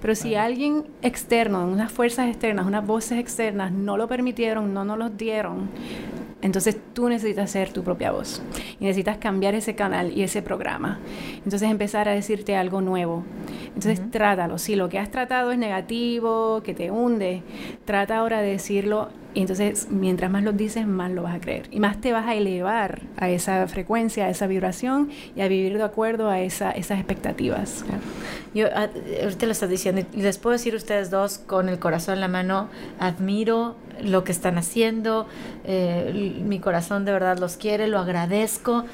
Pero 0.00 0.14
si 0.14 0.36
alguien 0.36 0.84
externo, 1.02 1.66
unas 1.66 1.90
fuerzas 1.90 2.28
externas, 2.28 2.66
unas 2.66 2.86
voces 2.86 3.18
externas 3.18 3.72
no 3.72 3.96
lo 3.96 4.06
permitieron, 4.06 4.72
no 4.72 4.84
nos 4.84 4.96
los 4.96 5.16
dieron, 5.16 5.68
entonces 6.42 6.76
tú 6.92 7.08
necesitas 7.08 7.50
ser 7.50 7.72
tu 7.72 7.82
propia 7.82 8.12
voz 8.12 8.42
y 8.78 8.84
necesitas 8.84 9.16
cambiar 9.16 9.54
ese 9.54 9.74
canal 9.74 10.12
y 10.16 10.22
ese 10.22 10.42
programa. 10.42 11.00
Entonces 11.44 11.62
empezar 11.62 12.08
a 12.08 12.12
decirte 12.12 12.56
algo 12.56 12.80
nuevo. 12.82 13.24
Entonces 13.68 14.10
trátalo. 14.10 14.58
Si 14.58 14.76
lo 14.76 14.88
que 14.88 14.98
has 14.98 15.10
tratado 15.10 15.50
es 15.50 15.58
negativo, 15.58 16.62
que 16.62 16.74
te 16.74 16.90
hunde, 16.90 17.42
trata 17.84 18.18
ahora 18.18 18.42
de 18.42 18.50
decirlo 18.50 19.08
y 19.36 19.42
entonces, 19.42 19.88
mientras 19.90 20.30
más 20.30 20.42
lo 20.44 20.52
dices, 20.52 20.86
más 20.86 21.10
lo 21.10 21.22
vas 21.22 21.34
a 21.34 21.40
creer. 21.40 21.68
Y 21.70 21.78
más 21.78 22.00
te 22.00 22.10
vas 22.10 22.26
a 22.26 22.34
elevar 22.34 23.02
a 23.18 23.28
esa 23.28 23.68
frecuencia, 23.68 24.24
a 24.24 24.30
esa 24.30 24.46
vibración 24.46 25.10
y 25.34 25.42
a 25.42 25.48
vivir 25.48 25.76
de 25.76 25.84
acuerdo 25.84 26.30
a 26.30 26.40
esa, 26.40 26.70
esas 26.70 26.96
expectativas. 26.98 27.84
Yo, 28.54 28.68
ah, 28.74 28.88
ahorita 29.22 29.44
lo 29.44 29.52
estás 29.52 29.68
diciendo, 29.68 30.00
y 30.14 30.22
les 30.22 30.38
puedo 30.38 30.52
decir 30.52 30.74
ustedes 30.74 31.10
dos 31.10 31.36
con 31.36 31.68
el 31.68 31.78
corazón 31.78 32.14
en 32.14 32.22
la 32.22 32.28
mano, 32.28 32.70
admiro 32.98 33.76
lo 34.00 34.24
que 34.24 34.32
están 34.32 34.56
haciendo, 34.56 35.26
eh, 35.64 36.40
mi 36.42 36.58
corazón 36.58 37.04
de 37.04 37.12
verdad 37.12 37.36
los 37.36 37.58
quiere, 37.58 37.88
lo 37.88 37.98
agradezco. 37.98 38.86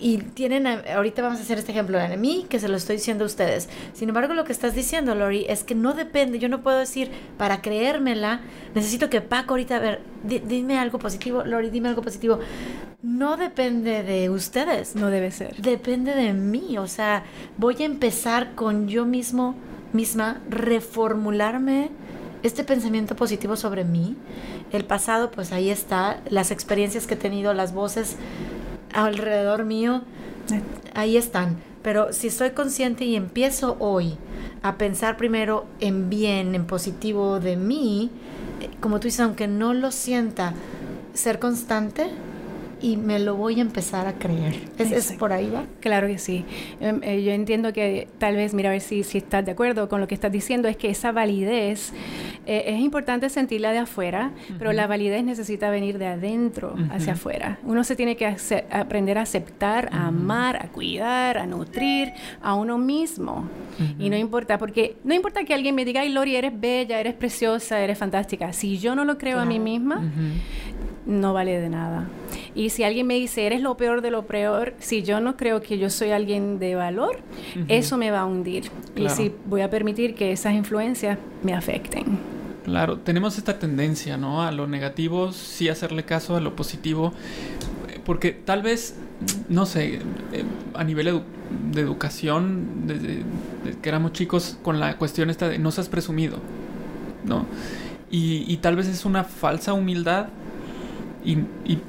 Y 0.00 0.18
tienen, 0.18 0.66
ahorita 0.66 1.22
vamos 1.22 1.40
a 1.40 1.42
hacer 1.42 1.58
este 1.58 1.72
ejemplo 1.72 1.98
de 1.98 2.16
mí, 2.16 2.46
que 2.48 2.60
se 2.60 2.68
lo 2.68 2.76
estoy 2.76 2.96
diciendo 2.96 3.24
a 3.24 3.26
ustedes. 3.26 3.68
Sin 3.94 4.08
embargo, 4.08 4.34
lo 4.34 4.44
que 4.44 4.52
estás 4.52 4.74
diciendo, 4.74 5.14
Lori, 5.14 5.44
es 5.48 5.64
que 5.64 5.74
no 5.74 5.92
depende, 5.92 6.38
yo 6.38 6.48
no 6.48 6.62
puedo 6.62 6.78
decir, 6.78 7.10
para 7.36 7.62
creérmela, 7.62 8.40
necesito 8.74 9.10
que 9.10 9.20
Paco 9.20 9.54
ahorita, 9.54 9.76
a 9.76 9.80
ver, 9.80 10.00
dime 10.22 10.78
algo 10.78 10.98
positivo, 10.98 11.44
Lori, 11.44 11.70
dime 11.70 11.88
algo 11.88 12.02
positivo. 12.02 12.38
No 13.02 13.36
depende 13.36 14.02
de 14.02 14.30
ustedes. 14.30 14.94
No 14.94 15.08
debe 15.08 15.30
ser. 15.30 15.56
Depende 15.56 16.14
de 16.14 16.32
mí, 16.32 16.78
o 16.78 16.86
sea, 16.86 17.24
voy 17.56 17.76
a 17.80 17.84
empezar 17.84 18.54
con 18.54 18.86
yo 18.88 19.04
mismo, 19.04 19.56
misma, 19.92 20.40
reformularme 20.48 21.90
este 22.42 22.64
pensamiento 22.64 23.16
positivo 23.16 23.56
sobre 23.56 23.84
mí, 23.84 24.16
el 24.72 24.84
pasado, 24.84 25.30
pues 25.30 25.52
ahí 25.52 25.70
está, 25.70 26.20
las 26.28 26.50
experiencias 26.50 27.06
que 27.06 27.14
he 27.14 27.16
tenido, 27.16 27.52
las 27.54 27.72
voces 27.72 28.16
alrededor 28.92 29.64
mío, 29.64 30.02
ahí 30.94 31.16
están. 31.16 31.56
Pero 31.82 32.12
si 32.12 32.28
estoy 32.28 32.50
consciente 32.50 33.04
y 33.04 33.16
empiezo 33.16 33.76
hoy 33.78 34.16
a 34.62 34.76
pensar 34.76 35.16
primero 35.16 35.66
en 35.80 36.10
bien, 36.10 36.54
en 36.54 36.66
positivo 36.66 37.40
de 37.40 37.56
mí, 37.56 38.10
como 38.80 39.00
tú 39.00 39.08
dices, 39.08 39.20
aunque 39.20 39.46
no 39.46 39.74
lo 39.74 39.90
sienta, 39.90 40.54
ser 41.14 41.38
constante, 41.38 42.10
y 42.80 42.96
me 42.96 43.18
lo 43.18 43.34
voy 43.36 43.58
a 43.58 43.62
empezar 43.62 44.06
a 44.06 44.14
creer. 44.14 44.54
¿Es, 44.78 45.12
por 45.12 45.32
ahí 45.32 45.50
va? 45.50 45.64
Claro 45.80 46.06
que 46.06 46.18
sí. 46.18 46.44
Em, 46.80 47.00
eh, 47.02 47.22
yo 47.22 47.32
entiendo 47.32 47.72
que 47.72 48.08
tal 48.18 48.36
vez, 48.36 48.54
mira 48.54 48.70
a 48.70 48.72
ver 48.72 48.80
si, 48.80 49.02
si 49.02 49.18
estás 49.18 49.44
de 49.44 49.52
acuerdo 49.52 49.88
con 49.88 50.00
lo 50.00 50.06
que 50.06 50.14
estás 50.14 50.30
diciendo, 50.30 50.68
es 50.68 50.76
que 50.76 50.90
esa 50.90 51.12
validez 51.12 51.92
eh, 52.50 52.64
es 52.74 52.80
importante 52.80 53.28
sentirla 53.28 53.72
de 53.72 53.78
afuera, 53.80 54.30
pero 54.58 54.72
la 54.72 54.86
validez 54.86 55.22
necesita 55.22 55.68
venir 55.68 55.98
de 55.98 56.06
adentro 56.06 56.74
hacia 56.90 57.12
afuera. 57.12 57.58
Uno 57.62 57.84
se 57.84 57.94
tiene 57.94 58.16
que 58.16 58.24
aprender 58.70 59.18
a 59.18 59.22
aceptar, 59.22 59.90
a 59.92 60.06
amar, 60.06 60.56
a 60.56 60.68
cuidar, 60.68 61.36
a 61.36 61.46
nutrir 61.46 62.14
a 62.40 62.54
uno 62.54 62.78
mismo. 62.78 63.46
Y 63.98 64.08
no 64.08 64.16
importa, 64.16 64.56
porque 64.56 64.96
no 65.04 65.12
importa 65.12 65.44
que 65.44 65.52
alguien 65.52 65.74
me 65.74 65.84
diga, 65.84 66.00
ay 66.00 66.08
Lori, 66.08 66.36
eres 66.36 66.58
bella, 66.58 66.98
eres 66.98 67.12
preciosa, 67.12 67.80
eres 67.80 67.98
fantástica. 67.98 68.50
Si 68.54 68.78
yo 68.78 68.94
no 68.94 69.04
lo 69.04 69.18
creo 69.18 69.38
a 69.40 69.44
mí 69.44 69.58
misma, 69.58 70.10
no 71.04 71.34
vale 71.34 71.60
de 71.60 71.68
nada. 71.68 72.08
Y 72.54 72.70
si 72.70 72.82
alguien 72.82 73.06
me 73.06 73.14
dice, 73.14 73.46
eres 73.46 73.60
lo 73.60 73.76
peor 73.76 74.00
de 74.00 74.10
lo 74.10 74.26
peor, 74.26 74.72
si 74.78 75.02
yo 75.02 75.20
no 75.20 75.36
creo 75.36 75.60
que 75.60 75.76
yo 75.76 75.90
soy 75.90 76.12
alguien 76.12 76.58
de 76.58 76.76
valor, 76.76 77.18
eso 77.68 77.98
me 77.98 78.10
va 78.10 78.20
a 78.20 78.24
hundir. 78.24 78.70
Y 78.96 79.10
si 79.10 79.34
voy 79.44 79.60
a 79.60 79.68
permitir 79.68 80.14
que 80.14 80.32
esas 80.32 80.54
influencias 80.54 81.18
me 81.42 81.52
afecten. 81.52 82.37
Claro, 82.68 82.98
tenemos 82.98 83.38
esta 83.38 83.58
tendencia, 83.58 84.18
¿no? 84.18 84.42
A 84.42 84.52
lo 84.52 84.66
negativo, 84.66 85.32
sí 85.32 85.70
hacerle 85.70 86.04
caso, 86.04 86.36
a 86.36 86.40
lo 86.40 86.54
positivo, 86.54 87.14
porque 88.04 88.32
tal 88.32 88.60
vez, 88.60 88.94
no 89.48 89.64
sé, 89.64 90.00
eh, 90.32 90.44
a 90.74 90.84
nivel 90.84 91.22
de 91.72 91.80
educación, 91.80 92.86
desde, 92.86 93.24
que 93.80 93.88
éramos 93.88 94.12
chicos, 94.12 94.58
con 94.62 94.80
la 94.80 94.98
cuestión 94.98 95.30
esta 95.30 95.48
de 95.48 95.58
no 95.58 95.70
seas 95.70 95.88
presumido, 95.88 96.40
¿no? 97.24 97.46
Y, 98.10 98.44
y 98.46 98.58
tal 98.58 98.76
vez 98.76 98.86
es 98.86 99.06
una 99.06 99.24
falsa 99.24 99.72
humildad 99.72 100.26
y, 101.24 101.36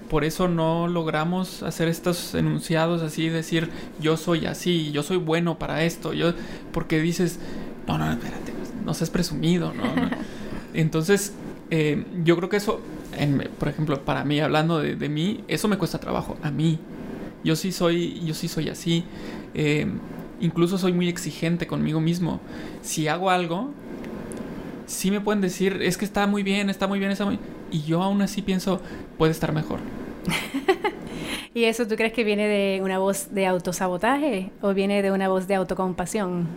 por 0.10 0.24
eso 0.24 0.48
no 0.48 0.88
logramos 0.88 1.62
hacer 1.62 1.90
estos 1.90 2.36
enunciados 2.36 3.02
así, 3.02 3.28
decir 3.28 3.70
yo 4.00 4.16
soy 4.16 4.46
así, 4.46 4.92
yo 4.94 5.04
soy 5.04 5.18
bueno 5.18 5.60
para 5.60 5.84
esto, 5.84 6.14
yo 6.14 6.34
porque 6.72 7.02
dices, 7.02 7.38
no, 7.86 7.98
no, 7.98 8.10
espérate, 8.12 8.54
no 8.86 8.94
seas 8.94 9.10
presumido, 9.10 9.74
¿no? 9.74 9.84
Entonces, 10.74 11.34
eh, 11.72 12.04
yo 12.24 12.36
creo 12.38 12.50
que 12.50 12.58
eso, 12.58 12.82
por 13.58 13.68
ejemplo, 13.68 14.04
para 14.04 14.24
mí, 14.24 14.40
hablando 14.40 14.80
de, 14.80 15.10
mí, 15.10 15.44
eso 15.48 15.68
me 15.68 15.78
cuesta 15.78 16.00
trabajo, 16.00 16.38
a 16.44 16.52
mí. 16.52 16.80
Yo 17.44 17.56
sí 17.56 17.72
soy, 17.72 18.20
yo 18.26 18.34
sí 18.34 18.48
soy 18.48 18.70
así. 18.70 19.04
Eh, 19.54 19.88
incluso 20.42 20.78
soy 20.78 20.94
muy 20.94 21.08
exigente 21.08 21.68
conmigo 21.68 22.00
mismo. 22.02 22.40
Si 22.82 23.08
hago 23.08 23.30
algo, 23.30 23.72
sí 24.86 25.12
me 25.12 25.22
pueden 25.22 25.42
decir, 25.42 25.82
es 25.82 25.98
que 25.98 26.06
está 26.06 26.28
muy 26.28 26.44
bien, 26.44 26.70
está 26.70 26.88
muy 26.88 27.00
bien, 27.00 27.12
está 27.12 27.26
muy 27.26 27.40
y 27.72 27.84
yo 27.84 28.02
aún 28.02 28.22
así 28.22 28.42
pienso, 28.42 28.82
puede 29.18 29.32
estar 29.32 29.54
mejor. 29.54 29.80
¿Y 31.54 31.64
eso 31.66 31.88
tú 31.88 31.96
crees 31.96 32.14
que 32.14 32.24
viene 32.24 32.48
de 32.48 32.82
una 32.84 33.00
voz 33.00 33.34
de 33.34 33.48
autosabotaje 33.48 34.52
o 34.62 34.74
viene 34.74 35.02
de 35.02 35.12
una 35.12 35.28
voz 35.28 35.48
de 35.48 35.56
autocompasión? 35.56 36.48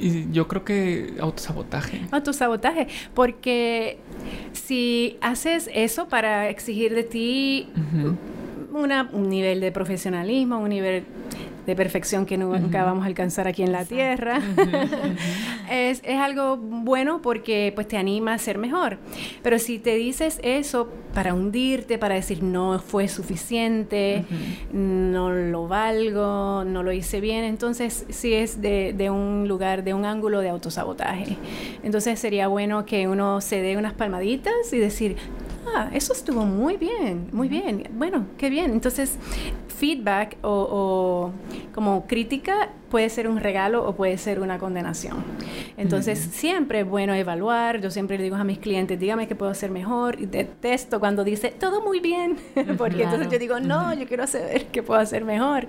Y 0.00 0.30
yo 0.32 0.46
creo 0.48 0.64
que 0.64 1.14
autosabotaje. 1.20 2.02
Autosabotaje, 2.10 2.88
porque 3.14 3.98
si 4.52 5.16
haces 5.20 5.70
eso 5.74 6.08
para 6.08 6.48
exigir 6.48 6.94
de 6.94 7.04
ti 7.04 7.68
un 9.12 9.28
nivel 9.28 9.60
de 9.60 9.72
profesionalismo, 9.72 10.58
un 10.58 10.68
nivel 10.68 11.04
de 11.68 11.76
perfección 11.76 12.24
que 12.24 12.38
nunca 12.38 12.82
vamos 12.82 13.04
a 13.04 13.08
alcanzar 13.08 13.46
aquí 13.46 13.62
en 13.62 13.72
la 13.72 13.84
tierra. 13.84 14.40
es, 15.70 16.00
es, 16.02 16.18
algo 16.18 16.56
bueno 16.56 17.20
porque 17.20 17.72
pues 17.74 17.86
te 17.86 17.98
anima 17.98 18.32
a 18.32 18.38
ser 18.38 18.56
mejor. 18.56 18.96
Pero 19.42 19.58
si 19.58 19.78
te 19.78 19.94
dices 19.96 20.40
eso 20.42 20.88
para 21.12 21.34
hundirte, 21.34 21.98
para 21.98 22.14
decir 22.14 22.42
no 22.42 22.78
fue 22.78 23.06
suficiente, 23.06 24.24
no 24.72 25.30
lo 25.30 25.68
valgo, 25.68 26.64
no 26.64 26.82
lo 26.82 26.90
hice 26.90 27.20
bien, 27.20 27.44
entonces 27.44 28.06
sí 28.08 28.32
es 28.32 28.62
de, 28.62 28.94
de 28.96 29.10
un 29.10 29.46
lugar, 29.46 29.84
de 29.84 29.92
un 29.92 30.06
ángulo 30.06 30.40
de 30.40 30.48
autosabotaje. 30.48 31.36
Entonces 31.82 32.18
sería 32.18 32.48
bueno 32.48 32.86
que 32.86 33.08
uno 33.08 33.42
se 33.42 33.60
dé 33.60 33.76
unas 33.76 33.92
palmaditas 33.92 34.72
y 34.72 34.78
decir, 34.78 35.16
ah, 35.74 35.90
eso 35.92 36.12
estuvo 36.12 36.44
muy 36.44 36.76
bien, 36.76 37.28
muy 37.32 37.48
bien, 37.48 37.88
bueno, 37.92 38.26
qué 38.36 38.50
bien. 38.50 38.72
Entonces, 38.72 39.18
feedback 39.78 40.36
o, 40.42 41.30
como 41.74 42.06
crítica 42.06 42.70
puede 42.90 43.08
ser 43.10 43.28
un 43.28 43.38
regalo 43.38 43.86
o 43.86 43.94
puede 43.94 44.18
ser 44.18 44.40
una 44.40 44.58
condenación. 44.58 45.16
Entonces, 45.76 46.18
siempre 46.18 46.80
es 46.80 46.88
bueno 46.88 47.14
evaluar. 47.14 47.80
Yo 47.80 47.90
siempre 47.90 48.16
le 48.16 48.24
digo 48.24 48.36
a 48.36 48.44
mis 48.44 48.58
clientes, 48.58 48.98
dígame 48.98 49.28
qué 49.28 49.34
puedo 49.34 49.52
hacer 49.52 49.70
mejor. 49.70 50.20
Y 50.20 50.26
detesto 50.26 50.98
cuando 50.98 51.22
dice, 51.22 51.50
todo 51.50 51.82
muy 51.82 52.00
bien. 52.00 52.38
Porque 52.78 53.04
entonces 53.04 53.30
yo 53.30 53.38
digo, 53.38 53.60
no, 53.60 53.94
yo 53.94 54.06
quiero 54.06 54.26
saber 54.26 54.66
qué 54.66 54.82
puedo 54.82 55.00
hacer 55.00 55.24
mejor. 55.24 55.66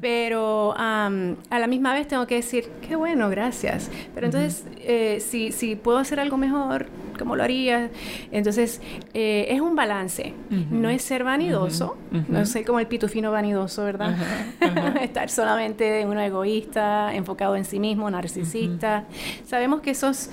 Pero 0.00 0.74
a 0.76 1.10
la 1.50 1.66
misma 1.66 1.94
vez 1.94 2.08
tengo 2.08 2.26
que 2.26 2.36
decir, 2.36 2.68
qué 2.86 2.96
bueno, 2.96 3.28
gracias. 3.28 3.90
Pero 4.14 4.26
entonces, 4.26 4.64
eh, 4.78 5.20
si, 5.20 5.52
si 5.52 5.76
puedo 5.76 5.98
hacer 5.98 6.18
algo 6.18 6.38
mejor, 6.38 6.86
¿cómo 7.18 7.36
lo 7.36 7.42
haría? 7.42 7.90
Entonces, 8.32 8.80
eh, 9.14 9.46
es 9.50 9.60
un 9.60 9.74
balance. 9.74 10.34
No 10.70 10.88
es 10.88 11.02
ser 11.02 11.24
vanidoso. 11.24 11.96
No 12.28 12.46
sé 12.46 12.64
como 12.64 12.80
el 12.80 12.86
pitufino 12.86 13.30
vanidoso, 13.30 13.84
¿verdad? 13.84 14.16
Estar 15.02 15.30
solamente 15.30 16.04
uno 16.06 16.20
egoísta, 16.20 17.14
enfocado 17.14 17.56
en 17.56 17.64
sí 17.64 17.78
mismo, 17.78 18.10
narcisista. 18.10 19.04
Sabemos 19.44 19.80
que 19.80 19.90
esos, 19.90 20.30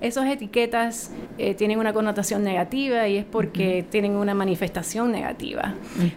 esos 0.00 0.24
etiquetas 0.26 1.10
eh, 1.38 1.54
tienen 1.54 1.78
una 1.78 1.92
connotación 1.92 2.42
negativa 2.42 3.06
y 3.08 3.18
es 3.18 3.24
porque 3.24 3.84
tienen 3.88 4.16
una 4.16 4.34
manifestación 4.34 5.12
negativa. 5.12 5.74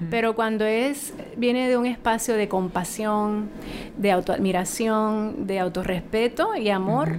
Pero 0.09 0.35
cuando 0.35 0.65
es, 0.65 1.13
viene 1.37 1.67
de 1.69 1.77
un 1.77 1.85
espacio 1.85 2.35
de 2.35 2.47
compasión, 2.47 3.49
de 3.97 4.11
autoadmiración, 4.11 5.47
de 5.47 5.59
autorrespeto 5.59 6.55
y 6.55 6.69
amor, 6.69 7.17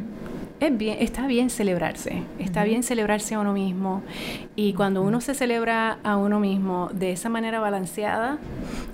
es 0.60 0.76
bien, 0.76 0.98
está 1.00 1.26
bien 1.26 1.50
celebrarse, 1.50 2.22
está 2.38 2.64
bien 2.64 2.82
celebrarse 2.82 3.34
a 3.34 3.40
uno 3.40 3.52
mismo. 3.52 4.02
Y 4.54 4.72
cuando 4.72 5.02
uno 5.02 5.20
se 5.20 5.34
celebra 5.34 5.98
a 6.02 6.16
uno 6.16 6.40
mismo 6.40 6.88
de 6.92 7.12
esa 7.12 7.28
manera 7.28 7.60
balanceada 7.60 8.38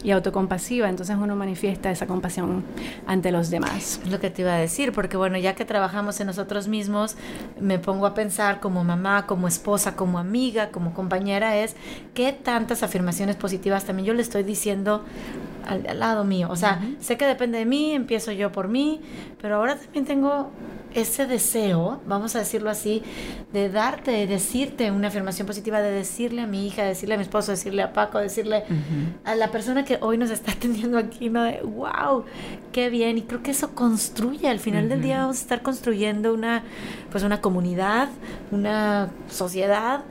y 0.02 0.10
autocompasiva, 0.10 0.88
entonces 0.88 1.16
uno 1.20 1.36
manifiesta 1.36 1.90
esa 1.90 2.06
compasión 2.06 2.64
ante 3.06 3.30
los 3.30 3.50
demás. 3.50 4.00
Es 4.04 4.10
lo 4.10 4.18
que 4.18 4.30
te 4.30 4.42
iba 4.42 4.54
a 4.54 4.58
decir, 4.58 4.92
porque 4.92 5.16
bueno, 5.16 5.38
ya 5.38 5.54
que 5.54 5.64
trabajamos 5.64 6.18
en 6.20 6.26
nosotros 6.26 6.66
mismos, 6.66 7.16
me 7.60 7.78
pongo 7.78 8.06
a 8.06 8.14
pensar 8.14 8.60
como 8.60 8.82
mamá, 8.82 9.26
como 9.26 9.46
esposa, 9.46 9.94
como 9.94 10.18
amiga, 10.18 10.70
como 10.70 10.94
compañera, 10.94 11.56
es 11.56 11.76
qué 12.14 12.32
tantas 12.32 12.82
afirmaciones 12.82 13.36
positivas 13.36 13.84
también 13.84 14.06
yo 14.06 14.14
le 14.14 14.22
estoy 14.22 14.42
diciendo 14.42 15.04
al, 15.66 15.98
lado 15.98 16.24
mío. 16.24 16.48
O 16.50 16.56
sea, 16.56 16.80
sé 17.00 17.16
que 17.16 17.26
depende 17.26 17.58
de 17.58 17.66
mí, 17.66 17.92
empiezo 17.92 18.32
yo 18.32 18.52
por 18.52 18.68
mí, 18.68 19.00
pero 19.40 19.56
ahora 19.56 19.76
también 19.76 20.04
tengo 20.04 20.50
ese 20.94 21.26
deseo, 21.26 22.00
vamos 22.06 22.36
a 22.36 22.40
decirlo 22.40 22.70
así, 22.70 23.02
de 23.52 23.70
darte, 23.70 24.10
de 24.10 24.26
decirte 24.26 24.90
una 24.90 25.08
afirmación 25.08 25.46
positiva, 25.46 25.80
de 25.80 25.90
decirle 25.90 26.42
a 26.42 26.46
mi 26.46 26.66
hija, 26.66 26.84
decirle 26.84 27.14
a 27.14 27.18
mi 27.18 27.22
esposo, 27.22 27.52
decirle 27.52 27.82
a 27.82 27.92
Paco, 27.92 28.18
decirle 28.18 28.64
a 29.24 29.34
la 29.34 29.50
persona 29.50 29.84
que 29.84 29.98
hoy 30.00 30.18
nos 30.18 30.30
está 30.30 30.52
atendiendo 30.52 30.98
aquí, 30.98 31.30
¿no? 31.30 31.42
De, 31.44 31.60
wow, 31.62 32.24
qué 32.72 32.90
bien. 32.90 33.18
Y 33.18 33.22
creo 33.22 33.42
que 33.42 33.52
eso 33.52 33.74
construye, 33.74 34.48
al 34.48 34.60
final 34.60 34.88
del 34.88 35.02
día 35.02 35.18
vamos 35.18 35.38
a 35.38 35.40
estar 35.40 35.62
construyendo 35.62 36.34
una, 36.34 36.62
pues 37.10 37.24
una 37.24 37.40
comunidad, 37.40 38.08
una 38.50 39.10
sociedad 39.28 40.04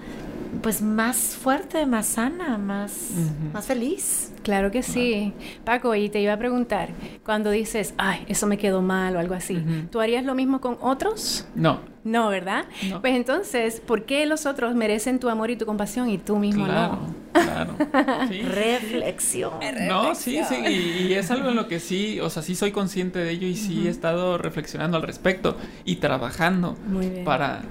pues 0.62 0.82
más 0.82 1.18
fuerte, 1.18 1.86
más 1.86 2.08
sana, 2.08 2.58
más, 2.58 3.12
más 3.54 3.66
feliz. 3.66 4.31
Claro 4.44 4.72
que 4.72 4.84
sí. 4.84 5.34
Paco, 5.64 5.94
y 5.96 6.10
te 6.10 6.22
iba 6.22 6.34
a 6.34 6.38
preguntar, 6.38 6.90
cuando 7.24 7.52
dices, 7.52 7.94
ay, 7.98 8.26
eso 8.28 8.48
me 8.48 8.58
quedó 8.58 8.82
mal 8.82 9.16
o 9.16 9.20
algo 9.20 9.34
así, 9.34 9.64
¿tú 9.92 10.00
harías 10.00 10.26
lo 10.26 10.36
mismo 10.36 10.62
con 10.62 10.78
otros? 10.82 11.48
No. 11.56 11.92
No, 12.04 12.30
¿verdad? 12.30 12.66
Pues 13.02 13.16
entonces, 13.16 13.80
¿por 13.80 14.06
qué 14.06 14.26
los 14.26 14.48
otros 14.48 14.74
merecen 14.74 15.20
tu 15.20 15.30
amor 15.30 15.52
y 15.52 15.56
tu 15.56 15.68
compasión 15.68 16.10
y 16.10 16.18
tú 16.18 16.38
mismo 16.38 16.66
no? 16.66 17.14
Claro, 17.32 17.76
Reflexión. 18.56 19.54
No, 19.88 20.16
sí, 20.16 20.42
sí, 20.48 20.56
y, 20.56 21.14
es 21.14 21.30
algo 21.30 21.50
en 21.50 21.56
lo 21.56 21.68
que 21.68 21.80
sí, 21.80 22.20
o 22.20 22.30
sea, 22.30 22.42
sí 22.42 22.56
soy 22.56 22.72
consciente 22.72 23.20
de 23.20 23.30
ello 23.30 23.48
y 23.48 23.56
sí 23.56 23.88
he 23.88 23.90
estado 23.90 24.40
reflexionando 24.40 24.98
al 24.98 25.04
respecto 25.04 25.58
y 25.86 25.98
trabajando 25.98 26.76
para 27.24 27.62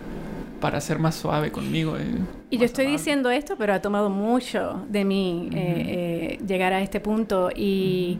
para 0.60 0.80
ser 0.80 0.98
más 0.98 1.14
suave 1.14 1.50
conmigo. 1.50 1.96
Eh, 1.96 2.18
y 2.50 2.58
yo 2.58 2.64
estoy 2.64 2.86
diciendo 2.86 3.30
esto, 3.30 3.56
pero 3.56 3.72
ha 3.72 3.80
tomado 3.80 4.10
mucho 4.10 4.84
de 4.88 5.04
mí 5.04 5.48
eh, 5.52 6.38
eh, 6.38 6.44
llegar 6.46 6.72
a 6.72 6.82
este 6.82 6.98
punto. 6.98 7.50
Y 7.54 8.18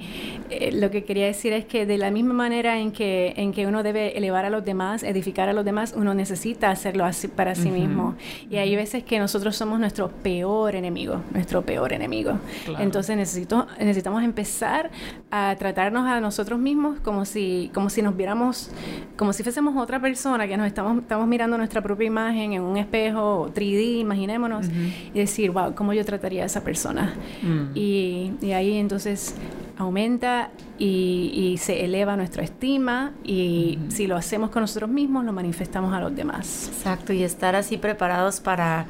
lo 0.73 0.91
que 0.91 1.05
quería 1.05 1.27
decir 1.27 1.53
es 1.53 1.65
que 1.65 1.85
de 1.85 1.99
la 1.99 2.11
misma 2.11 2.33
manera 2.33 2.79
en 2.79 2.93
que, 2.93 3.35
en 3.37 3.53
que 3.53 3.67
uno 3.67 3.83
debe 3.83 4.17
elevar 4.17 4.45
a 4.45 4.51
los 4.51 4.65
demás, 4.65 5.03
edificar 5.03 5.49
a 5.49 5.53
los 5.53 5.65
demás, 5.65 5.95
uno 5.97 6.15
necesita 6.15 6.71
hacerlo 6.71 7.05
así 7.05 7.29
para 7.29 7.55
sí 7.55 7.71
mismo. 7.71 8.15
Y 8.49 8.57
hay 8.57 8.77
veces 8.77 9.03
que 9.03 9.19
nosotros 9.19 9.57
somos 9.57 9.81
nuestro 9.81 10.09
peor 10.09 10.75
enemigo, 10.77 11.23
nuestro 11.33 11.63
peor 11.63 11.93
enemigo. 11.93 12.39
Entonces 12.79 13.17
necesito, 13.17 13.67
necesitamos 13.79 14.23
empezar 14.23 14.91
a 15.31 15.57
tratarnos 15.59 16.07
a 16.07 16.21
nosotros 16.21 16.59
mismos 16.59 17.01
como 17.01 17.25
si, 17.25 17.71
como 17.75 17.91
si 17.91 18.03
nos 18.03 18.17
viéramos, 18.17 18.71
como 19.17 19.33
si 19.33 19.43
fuésemos 19.43 19.77
otra 19.77 20.01
persona, 20.01 20.47
que 20.47 20.57
nos 20.57 20.67
estamos, 20.67 20.99
estamos 20.99 21.27
mirando 21.27 21.59
nuestra 21.59 21.83
propia 21.83 22.07
imagen 22.07 22.53
en 22.53 22.63
un 22.63 22.77
espejo 22.77 23.51
3D, 23.55 24.05
imaginémonos, 24.21 24.67
y 25.15 25.19
decir, 25.19 25.51
wow, 25.51 25.75
¿cómo 25.75 25.93
yo 25.93 26.05
trataría 26.05 26.43
a 26.43 26.47
esa 26.47 26.63
persona? 26.63 27.15
Mm. 27.43 27.77
y, 27.77 28.33
y, 28.41 28.53
ahí 28.53 28.77
entonces 28.77 29.35
aumenta 29.79 30.51
y, 30.81 31.31
y, 31.35 31.59
se 31.59 31.85
eleva 31.85 32.17
nuestra 32.17 32.43
estima 32.43 33.13
y 33.23 33.79
si 33.89 34.07
lo 34.07 34.17
hacemos 34.17 34.51
con 34.51 34.63
nosotros 34.63 34.91
mismos, 34.91 35.25
lo 35.25 35.33
manifestamos 35.33 35.95
a 35.95 36.01
los 36.01 36.17
demás. 36.17 36.71
Exacto, 36.75 37.13
y 37.13 37.23
estar 37.23 37.55
así 37.55 37.77
preparados 37.77 38.41
para 38.41 38.87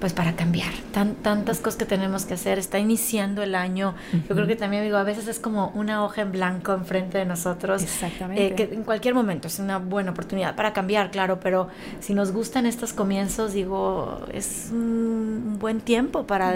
pues 0.00 0.14
para 0.14 0.34
cambiar. 0.34 0.72
Tan, 0.92 1.14
tantas 1.16 1.58
cosas 1.58 1.76
que 1.76 1.84
tenemos 1.84 2.24
que 2.24 2.34
hacer. 2.34 2.58
Está 2.58 2.78
iniciando 2.78 3.42
el 3.42 3.54
año. 3.54 3.94
Yo 4.28 4.34
creo 4.34 4.46
que 4.46 4.56
también 4.56 4.82
digo, 4.82 4.96
a 4.96 5.04
veces 5.04 5.28
es 5.28 5.38
como 5.38 5.68
una 5.74 6.02
hoja 6.02 6.22
en 6.22 6.32
blanco 6.32 6.72
enfrente 6.72 7.18
de 7.18 7.26
nosotros. 7.26 7.82
Exactamente. 7.82 8.46
Eh, 8.46 8.54
que 8.54 8.74
en 8.74 8.82
cualquier 8.82 9.14
momento 9.14 9.46
es 9.46 9.58
una 9.58 9.78
buena 9.78 10.12
oportunidad 10.12 10.56
para 10.56 10.72
cambiar, 10.72 11.10
claro, 11.10 11.38
pero 11.38 11.68
si 12.00 12.14
nos 12.14 12.32
gustan 12.32 12.64
estos 12.64 12.94
comienzos, 12.94 13.52
digo, 13.52 14.22
es 14.32 14.70
un 14.72 15.58
buen 15.60 15.80
tiempo 15.80 16.26
para 16.26 16.54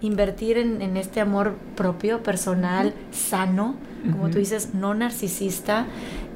invertir 0.00 0.56
en, 0.56 0.80
en, 0.80 0.96
este 0.96 1.20
amor 1.20 1.56
propio, 1.76 2.22
personal, 2.22 2.94
sano, 3.12 3.76
como 4.12 4.30
tú 4.30 4.38
dices, 4.38 4.74
no 4.74 4.94
narcisista 4.94 5.86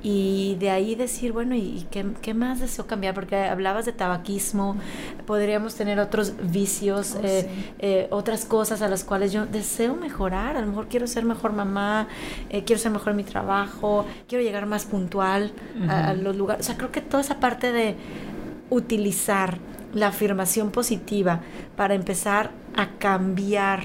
y 0.03 0.57
de 0.59 0.70
ahí 0.70 0.96
decir, 0.96 1.33
bueno, 1.33 1.55
¿y 1.55 1.87
qué, 1.90 2.35
más 2.35 2.59
deseo 2.59 2.87
cambiar? 2.88 3.14
Porque 3.14 3.37
hablabas 3.37 3.87
de 3.87 3.92
tabaquismo, 3.92 4.77
podríamos 5.27 5.77
tener 5.77 6.01
otros 6.01 6.35
vicios, 6.51 7.16
oh, 7.16 7.25
eh, 7.25 7.48
eh, 7.79 8.09
otras 8.11 8.44
cosas 8.44 8.83
a 8.83 8.88
las 8.88 9.05
cuales 9.05 9.33
yo 9.33 9.46
deseo 9.46 9.94
mejorar. 9.94 10.57
A 10.57 10.61
lo 10.61 10.66
mejor 10.66 10.88
quiero 10.88 11.07
ser 11.07 11.25
mejor 11.25 11.53
mamá, 11.53 12.09
eh, 12.51 12.64
quiero 12.64 12.83
ser 12.83 12.90
mejor 12.90 13.11
en 13.11 13.18
mi 13.18 13.25
trabajo, 13.25 14.05
quiero 14.27 14.42
llegar 14.42 14.66
más 14.66 14.87
puntual 14.87 15.53
a, 15.88 16.14
los 16.14 16.35
lugares. 16.35 16.64
O 16.64 16.66
sea, 16.66 16.77
creo 16.77 16.90
que 16.90 17.01
toda 17.01 17.20
esa 17.20 17.38
parte 17.38 17.70
de 17.70 17.94
utilizar 18.70 19.59
la 19.94 20.09
afirmación 20.09 20.72
positiva 20.72 21.40
para 21.77 21.94
empezar 21.94 22.51
a 22.75 22.88
cambiar 22.98 23.83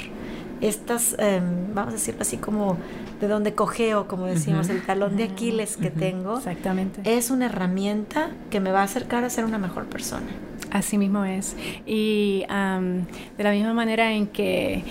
estas, 0.62 1.16
em, 1.20 1.74
vamos 1.76 1.94
a 1.94 1.98
decirlo 1.98 2.22
así 2.22 2.38
como 2.38 2.78
de 3.20 3.28
donde 3.28 3.54
cogeo, 3.54 4.08
como 4.08 4.26
decimos, 4.26 4.70
el 4.70 4.82
talón 4.86 5.18
de 5.18 5.26
Aquiles 5.26 5.78
que 5.78 5.90
tengo, 5.90 6.38
Exactamente. 6.38 7.02
es 7.04 7.32
una 7.32 7.46
herramienta 7.46 8.30
que 8.50 8.60
me 8.60 8.72
va 8.72 8.82
a 8.82 8.84
acercar 8.84 9.24
a 9.24 9.30
ser 9.30 9.46
una 9.46 9.58
mejor 9.58 9.86
persona. 9.86 10.28
Así 10.72 10.98
mismo 10.98 11.24
es. 11.24 11.56
Y 11.86 12.44
de 12.48 13.44
la 13.44 13.52
misma 13.52 13.74
manera 13.74 14.12
en 14.12 14.28
que 14.28 14.84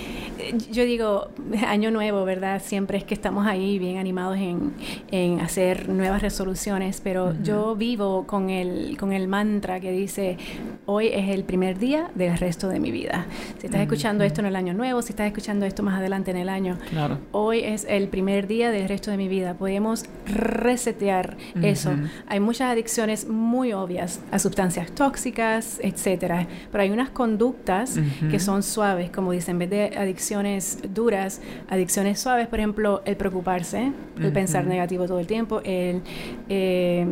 yo 0.71 0.85
digo, 0.85 1.29
año 1.67 1.91
nuevo, 1.91 2.25
¿verdad? 2.25 2.63
Siempre 2.65 2.99
es 2.99 3.05
que 3.05 3.15
estamos 3.15 3.47
ahí 3.47 3.79
bien 3.79 3.99
animados 3.99 4.37
en, 4.39 4.73
en 5.11 5.41
hacer 5.41 5.89
nuevas 5.89 6.23
resoluciones, 6.23 7.01
pero 7.03 7.35
yo 7.43 7.75
vivo 7.77 8.27
con 8.27 8.51
el, 8.51 8.97
con 8.99 9.13
el 9.13 9.29
mantra 9.29 9.81
que 9.81 9.93
dice, 9.93 10.39
hoy 10.87 11.09
es 11.09 11.31
el 11.31 11.45
primer 11.45 11.79
día 11.79 12.11
del 12.15 12.37
resto 12.39 12.69
de 12.69 12.81
mi 12.81 12.91
vida. 12.91 13.27
Si 13.59 13.67
estás 13.67 13.81
escuchando 13.81 14.25
esto 14.25 14.41
en 14.41 14.47
el 14.47 14.57
año 14.57 14.75
nuevo, 14.75 15.03
si 15.03 15.11
estás 15.11 15.27
escuchando 15.27 15.67
esto 15.67 15.83
más 15.83 15.99
adelante 15.99 16.31
en 16.31 16.37
el 16.39 16.49
año, 16.49 16.79
claro. 16.91 17.19
hoy 17.33 17.61
es 17.61 17.87
el 17.89 18.09
primer 18.17 18.47
día 18.47 18.71
del 18.71 18.89
resto 18.89 19.11
de 19.11 19.19
mi 19.19 19.29
vida. 19.29 19.53
Podemos 19.53 20.07
resetear 20.25 21.37
eso. 21.61 21.91
Hay 22.27 22.41
muchas 22.41 22.73
adicciones 22.73 23.29
muy 23.29 23.75
obvias 23.75 24.21
a 24.31 24.39
sustancias 24.39 24.91
tóxicas, 24.93 25.79
etcétera, 25.83 26.47
pero 26.73 26.81
hay 26.81 26.89
unas 26.89 27.11
conductas 27.11 28.01
que 28.31 28.41
son 28.41 28.63
suaves, 28.63 29.11
como 29.11 29.33
dicen, 29.33 29.57
en 29.57 29.59
vez 29.59 29.69
de 29.69 29.99
adicción 29.99 30.47
duras, 30.95 31.43
adicciones 31.69 32.19
suaves, 32.19 32.47
por 32.49 32.59
ejemplo, 32.59 33.03
el 33.05 33.19
preocuparse, 33.19 33.93
el 34.19 34.33
pensar 34.33 34.67
negativo 34.67 35.07
todo 35.07 35.21
el 35.21 35.27
tiempo, 35.27 35.61
el 35.63 36.01
eh, 36.49 37.07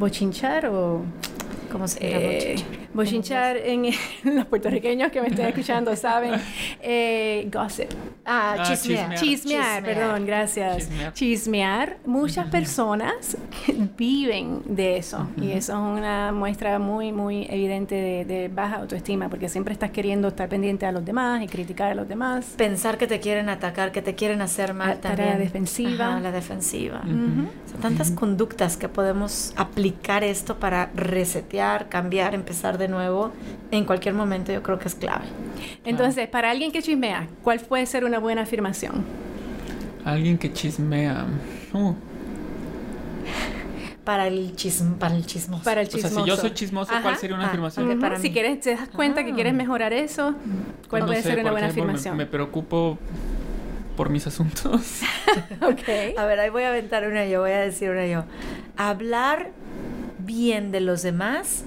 bochinchar 0.00 0.66
o... 0.66 1.02
¿Cómo 1.70 1.86
se 1.86 2.00
llama? 2.00 2.22
Eh, 2.22 2.56
Bochinchar 2.94 3.56
en, 3.56 3.86
los 4.24 4.46
puertorriqueños 4.46 5.10
que 5.10 5.20
me 5.20 5.28
estén 5.28 5.46
escuchando 5.46 5.94
saben. 5.96 6.34
Eh, 6.80 7.48
gossip. 7.52 7.90
Ah, 8.24 8.56
Ah, 8.58 8.62
chismear. 8.64 9.14
chismear. 9.14 9.18
Chismear, 9.18 9.82
Chismear. 9.82 9.84
perdón, 9.84 10.26
gracias. 10.26 10.76
Chismear. 10.88 11.12
Chismear. 11.12 11.96
Muchas 12.06 12.48
personas 12.48 13.36
viven 13.96 14.62
de 14.66 14.96
eso 14.98 15.28
y 15.36 15.50
eso 15.52 15.72
es 15.72 15.78
una 16.00 16.32
muestra 16.32 16.78
muy, 16.78 17.12
muy 17.12 17.46
evidente 17.50 17.94
de, 17.94 18.24
de 18.24 18.48
baja 18.48 18.76
autoestima 18.76 19.28
porque 19.28 19.48
siempre 19.48 19.72
estás 19.72 19.90
queriendo 19.90 20.28
estar 20.28 20.48
pendiente 20.48 20.86
a 20.86 20.92
los 20.92 21.04
demás 21.04 21.42
y 21.42 21.46
criticar 21.48 21.92
a 21.92 21.94
los 21.94 22.08
demás. 22.08 22.46
Pensar 22.56 22.96
que 22.98 23.06
te 23.06 23.20
quieren 23.20 23.48
atacar, 23.48 23.92
que 23.92 24.02
te 24.02 24.14
quieren 24.14 24.40
hacer 24.42 24.72
mal 24.74 24.98
tarea 25.00 25.28
también. 25.32 25.38
defensiva. 25.38 26.08
Ajá, 26.08 26.20
la 26.20 26.32
defensiva. 26.32 27.02
Ujú. 27.04 27.48
Son 27.70 27.80
tantas 27.80 28.10
conductas 28.10 28.76
que 28.76 28.88
podemos 28.88 29.52
aplicar 29.56 30.24
esto 30.24 30.56
para 30.58 30.90
resetear, 30.94 31.88
cambiar, 31.88 32.34
empezar 32.34 32.78
de 32.78 32.83
nuevo 32.88 33.32
en 33.70 33.84
cualquier 33.84 34.14
momento. 34.14 34.52
Yo 34.52 34.62
creo 34.62 34.78
que 34.78 34.88
es 34.88 34.94
clave. 34.94 35.24
Entonces, 35.84 36.28
para 36.28 36.50
alguien 36.50 36.72
que 36.72 36.82
chismea, 36.82 37.28
¿cuál 37.42 37.60
puede 37.60 37.86
ser 37.86 38.04
una 38.04 38.18
buena 38.18 38.42
afirmación? 38.42 39.04
Alguien 40.04 40.36
que 40.38 40.52
chismea. 40.52 41.26
Uh, 41.72 41.94
Para 44.04 44.26
el 44.26 44.54
chism, 44.54 44.94
para 44.94 45.14
el 45.16 45.24
chismoso. 45.24 45.64
Para 45.64 45.80
el 45.80 45.88
o 45.88 45.90
sea, 45.90 46.00
chismoso. 46.02 46.24
si 46.24 46.28
yo 46.30 46.36
soy 46.36 46.50
chismoso, 46.52 46.92
¿cuál 47.00 47.14
Ajá. 47.14 47.16
sería 47.16 47.36
una 47.36 47.46
Ah, 47.46 47.48
afirmación? 47.48 47.86
ok. 47.86 47.92
Ujú, 47.92 48.00
para 48.00 48.16
Si 48.18 48.28
mí. 48.28 48.32
quieres, 48.34 48.60
te 48.60 48.74
das 48.76 48.88
cuenta 48.90 49.24
que 49.24 49.30
Ah. 49.32 49.34
quieres 49.34 49.54
mejorar 49.54 49.94
eso, 49.94 50.34
¿cuál 50.90 51.00
No 51.02 51.06
puede 51.06 51.22
sé, 51.22 51.30
ser 51.30 51.38
una 51.40 51.50
buena 51.52 51.68
ejemplo, 51.68 51.84
me- 51.86 51.92
afirmación? 51.92 52.16
Me, 52.18 52.26
preocupo 52.26 52.98
por 53.96 54.10
mis 54.10 54.26
asuntos. 54.26 55.00
ok. 55.62 55.78
A 56.18 56.26
ver, 56.26 56.38
ahí 56.40 56.50
voy 56.50 56.64
a 56.64 56.68
aventar 56.68 57.08
una 57.08 57.24
yo, 57.24 57.40
voy 57.40 57.52
a 57.52 57.60
decir 57.60 57.88
una 57.88 58.06
yo. 58.06 58.24
Hablar 58.76 59.52
bien 60.18 60.70
de 60.70 60.80
los 60.80 61.00
demás 61.02 61.64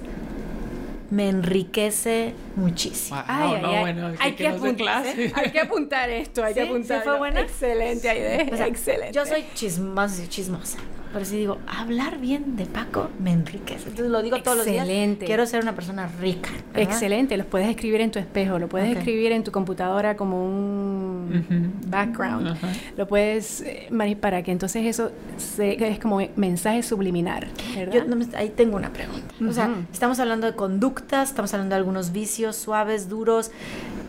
me 1.10 1.28
enriquece 1.28 2.34
muchísimo. 2.56 3.16
Wow, 3.16 3.24
Ay, 3.28 3.54
ay, 3.54 3.62
no, 3.62 3.68
ay. 3.68 3.80
bueno, 3.80 4.12
hay, 4.18 4.32
que, 4.34 4.48
apuntar, 4.48 4.76
clase. 4.76 5.32
hay 5.34 5.50
que 5.50 5.60
apuntar 5.60 6.10
esto, 6.10 6.44
hay 6.44 6.54
que 6.54 6.60
¿Sí? 6.60 6.66
¿Sí 6.66 6.72
apuntar. 6.72 7.02
fue 7.04 7.18
buena? 7.18 7.40
Excelente 7.40 8.18
idea, 8.18 8.46
O 8.52 8.56
sea, 8.56 8.66
excelente. 8.66 9.12
Yo 9.12 9.24
soy 9.24 9.44
chismosa, 9.54 10.28
chismosa. 10.28 10.78
Pero 11.12 11.24
si 11.24 11.36
digo, 11.36 11.58
hablar 11.66 12.18
bien 12.18 12.56
de 12.56 12.66
Paco 12.66 13.08
me 13.18 13.32
enriquece. 13.32 13.88
Entonces 13.88 14.10
lo 14.10 14.22
digo 14.22 14.42
todos 14.42 14.58
los 14.58 14.66
Excelente. 14.66 15.20
días. 15.20 15.26
Quiero 15.26 15.46
ser 15.46 15.62
una 15.62 15.74
persona 15.74 16.08
rica. 16.20 16.50
¿verdad? 16.74 16.92
Excelente, 16.92 17.36
los 17.36 17.46
puedes 17.46 17.68
escribir 17.68 18.00
en 18.02 18.10
tu 18.10 18.18
espejo, 18.18 18.58
lo 18.58 18.68
puedes 18.68 18.96
escribir 18.96 19.32
en 19.32 19.42
tu 19.44 19.50
computadora 19.50 20.16
como 20.16 20.44
un 20.44 21.72
background. 21.86 22.56
Lo 22.96 23.06
puedes 23.08 23.62
eh, 23.62 23.88
para 24.20 24.42
que 24.42 24.52
entonces 24.52 24.84
eso 24.86 25.10
se- 25.36 25.82
es 25.88 25.98
como 25.98 26.20
mensaje 26.36 26.82
subliminal, 26.82 27.48
¿verdad? 27.74 27.94
Yo 27.94 28.04
no 28.04 28.16
ahí 28.36 28.50
tengo 28.50 28.76
una 28.76 28.92
pregunta. 28.92 29.34
O 29.48 29.52
sea, 29.52 29.70
estamos 29.92 30.18
hablando 30.20 30.46
de 30.46 30.54
conductas, 30.54 31.30
estamos 31.30 31.52
hablando 31.54 31.74
de 31.74 31.78
algunos 31.78 32.12
vicios 32.12 32.56
suaves, 32.56 33.08
duros, 33.08 33.50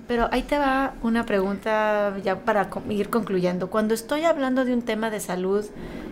pero 0.09 0.27
ahí 0.31 0.41
te 0.41 0.57
va 0.57 0.95
una 1.03 1.23
pregunta 1.27 2.17
ya 2.23 2.39
para 2.39 2.67
ir 2.89 3.11
concluyendo. 3.11 3.69
Cuando 3.69 3.93
estoy 3.93 4.23
hablando 4.23 4.65
de 4.65 4.73
un 4.73 4.81
tema 4.81 5.11
de 5.11 5.19
salud, 5.19 5.63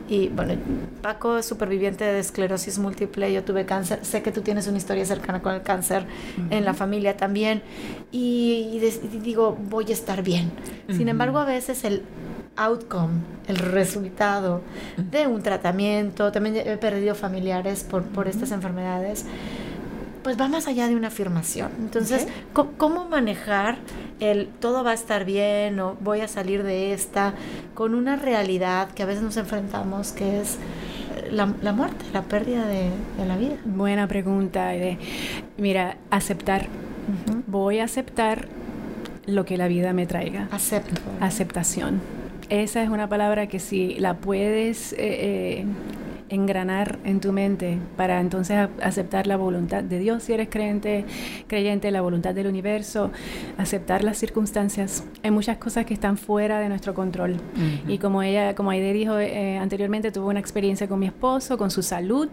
y 0.08 0.28
bueno, 0.28 0.54
Paco 1.02 1.40
es 1.40 1.48
superviviente 1.48 2.04
de 2.04 2.20
esclerosis 2.20 2.78
múltiple, 2.78 3.34
yo 3.34 3.44
tuve 3.44 3.66
cáncer, 3.66 4.06
sé 4.06 4.22
que 4.22 4.32
tú 4.32 4.42
tienes 4.42 4.68
una 4.68 4.78
historia 4.78 5.04
cercana 5.04 5.42
con 5.42 5.56
el 5.56 5.64
cáncer 5.64 6.06
en 6.52 6.64
la 6.64 6.76
familia 6.76 7.18
también, 7.18 7.64
y, 8.12 8.70
y 8.72 9.18
digo, 9.18 9.58
voy 9.60 9.86
a 9.90 9.94
estar 9.94 10.22
bien. 10.22 10.52
Sin 10.96 11.10
embargo, 11.10 11.40
a 11.40 11.46
veces 11.46 11.84
el 11.84 12.04
outcome, 12.56 13.22
el 13.48 13.58
resultado 13.58 14.62
de 14.96 15.26
un 15.26 15.42
tratamiento, 15.42 16.32
también 16.32 16.56
he 16.58 16.78
perdido 16.78 17.16
familiares 17.16 17.84
por, 17.84 18.04
por 18.04 18.28
estas 18.28 18.52
enfermedades, 18.52 19.26
pues 20.28 20.38
va 20.38 20.50
más 20.50 20.68
allá 20.68 20.90
de 20.90 20.96
una 20.98 21.08
afirmación. 21.08 21.72
Entonces. 21.80 22.28
¿cómo, 22.52 22.72
cómo 22.76 23.06
manejar 23.08 23.78
el 24.20 24.50
todo 24.60 24.84
va 24.84 24.92
a 24.92 24.94
estar 24.94 25.24
bien 25.24 25.80
o 25.80 25.96
voy 26.02 26.20
a 26.20 26.28
salir 26.28 26.64
de 26.64 26.92
esta 26.92 27.34
con 27.74 27.96
una 27.96 28.18
realidad 28.18 28.92
que 28.92 29.04
a 29.04 29.06
veces 29.06 29.24
nos 29.24 29.38
enfrentamos, 29.38 30.12
que 30.12 30.42
es 30.42 30.56
eh, 31.16 31.30
la, 31.32 31.54
la 31.62 31.72
muerte, 31.72 32.04
la 32.12 32.24
pérdida 32.24 32.68
de, 32.68 32.90
de 33.18 33.26
la 33.26 33.38
vida? 33.38 33.56
Buena 33.64 34.06
pregunta. 34.10 34.74
Mira, 35.58 35.96
aceptar. 36.12 36.68
Voy 37.46 37.80
a 37.80 37.86
aceptar 37.86 38.50
lo 39.28 39.46
que 39.46 39.56
la 39.56 39.70
vida 39.70 39.94
me 39.94 40.08
traiga. 40.08 40.50
Acepto. 40.52 41.00
Aceptación. 41.22 42.02
Esa 42.50 42.84
es 42.84 42.90
una 42.90 43.08
palabra 43.08 43.48
que 43.48 43.60
si 43.60 43.96
la 43.96 44.16
puedes 44.16 44.92
eh, 44.92 44.98
eh, 45.00 45.66
engranar 46.30 47.00
en 47.04 47.20
tu 47.20 47.32
mente 47.32 47.78
para 47.96 48.20
entonces 48.20 48.70
aceptar 48.82 49.28
la 49.28 49.38
voluntad 49.38 49.84
de 49.84 50.00
Dios 50.00 50.24
si 50.24 50.34
eres 50.34 50.50
creyente, 50.50 51.06
creyente, 51.48 51.92
la 51.92 52.02
voluntad 52.02 52.34
del 52.34 52.48
universo, 52.48 53.12
aceptar 53.58 54.04
las 54.04 54.18
circunstancias. 54.18 55.04
Hay 55.24 55.32
muchas 55.32 55.58
cosas 55.58 55.86
que 55.86 55.94
están 55.94 56.18
fuera 56.18 56.60
de 56.60 56.70
nuestro 56.70 56.94
control. 56.94 57.34
Ujú. 57.34 57.92
Y 57.92 57.98
como 57.98 58.24
ella, 58.24 58.56
como 58.56 58.72
Aide 58.72 58.94
dijo 58.94 59.18
eh, 59.20 59.58
anteriormente, 59.58 60.12
tuve 60.12 60.28
una 60.28 60.40
experiencia 60.40 60.88
con 60.88 61.00
mi 61.00 61.06
esposo, 61.06 61.58
con 61.58 61.72
su 61.72 61.82
salud, 61.82 62.30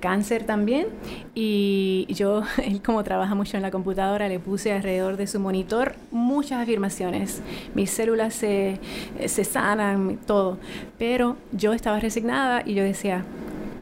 cáncer 0.00 0.44
también. 0.44 0.86
Y 1.34 2.06
yo, 2.10 2.42
él 2.64 2.82
como 2.82 3.02
trabaja 3.04 3.34
mucho 3.34 3.56
en 3.56 3.62
la 3.62 3.70
computadora, 3.70 4.28
le 4.28 4.38
puse 4.38 4.72
alrededor 4.72 5.16
de 5.16 5.26
su 5.26 5.40
monitor 5.40 5.94
muchas 6.10 6.62
afirmaciones. 6.62 7.42
Mis 7.74 7.90
células 7.90 8.34
se, 8.34 8.78
se 9.26 9.44
sanan, 9.44 10.18
todo. 10.26 10.58
Pero 10.98 11.36
yo 11.52 11.72
estaba 11.72 11.98
resignada 12.00 12.62
y 12.64 12.74
yo 12.74 12.84
decía, 12.84 13.24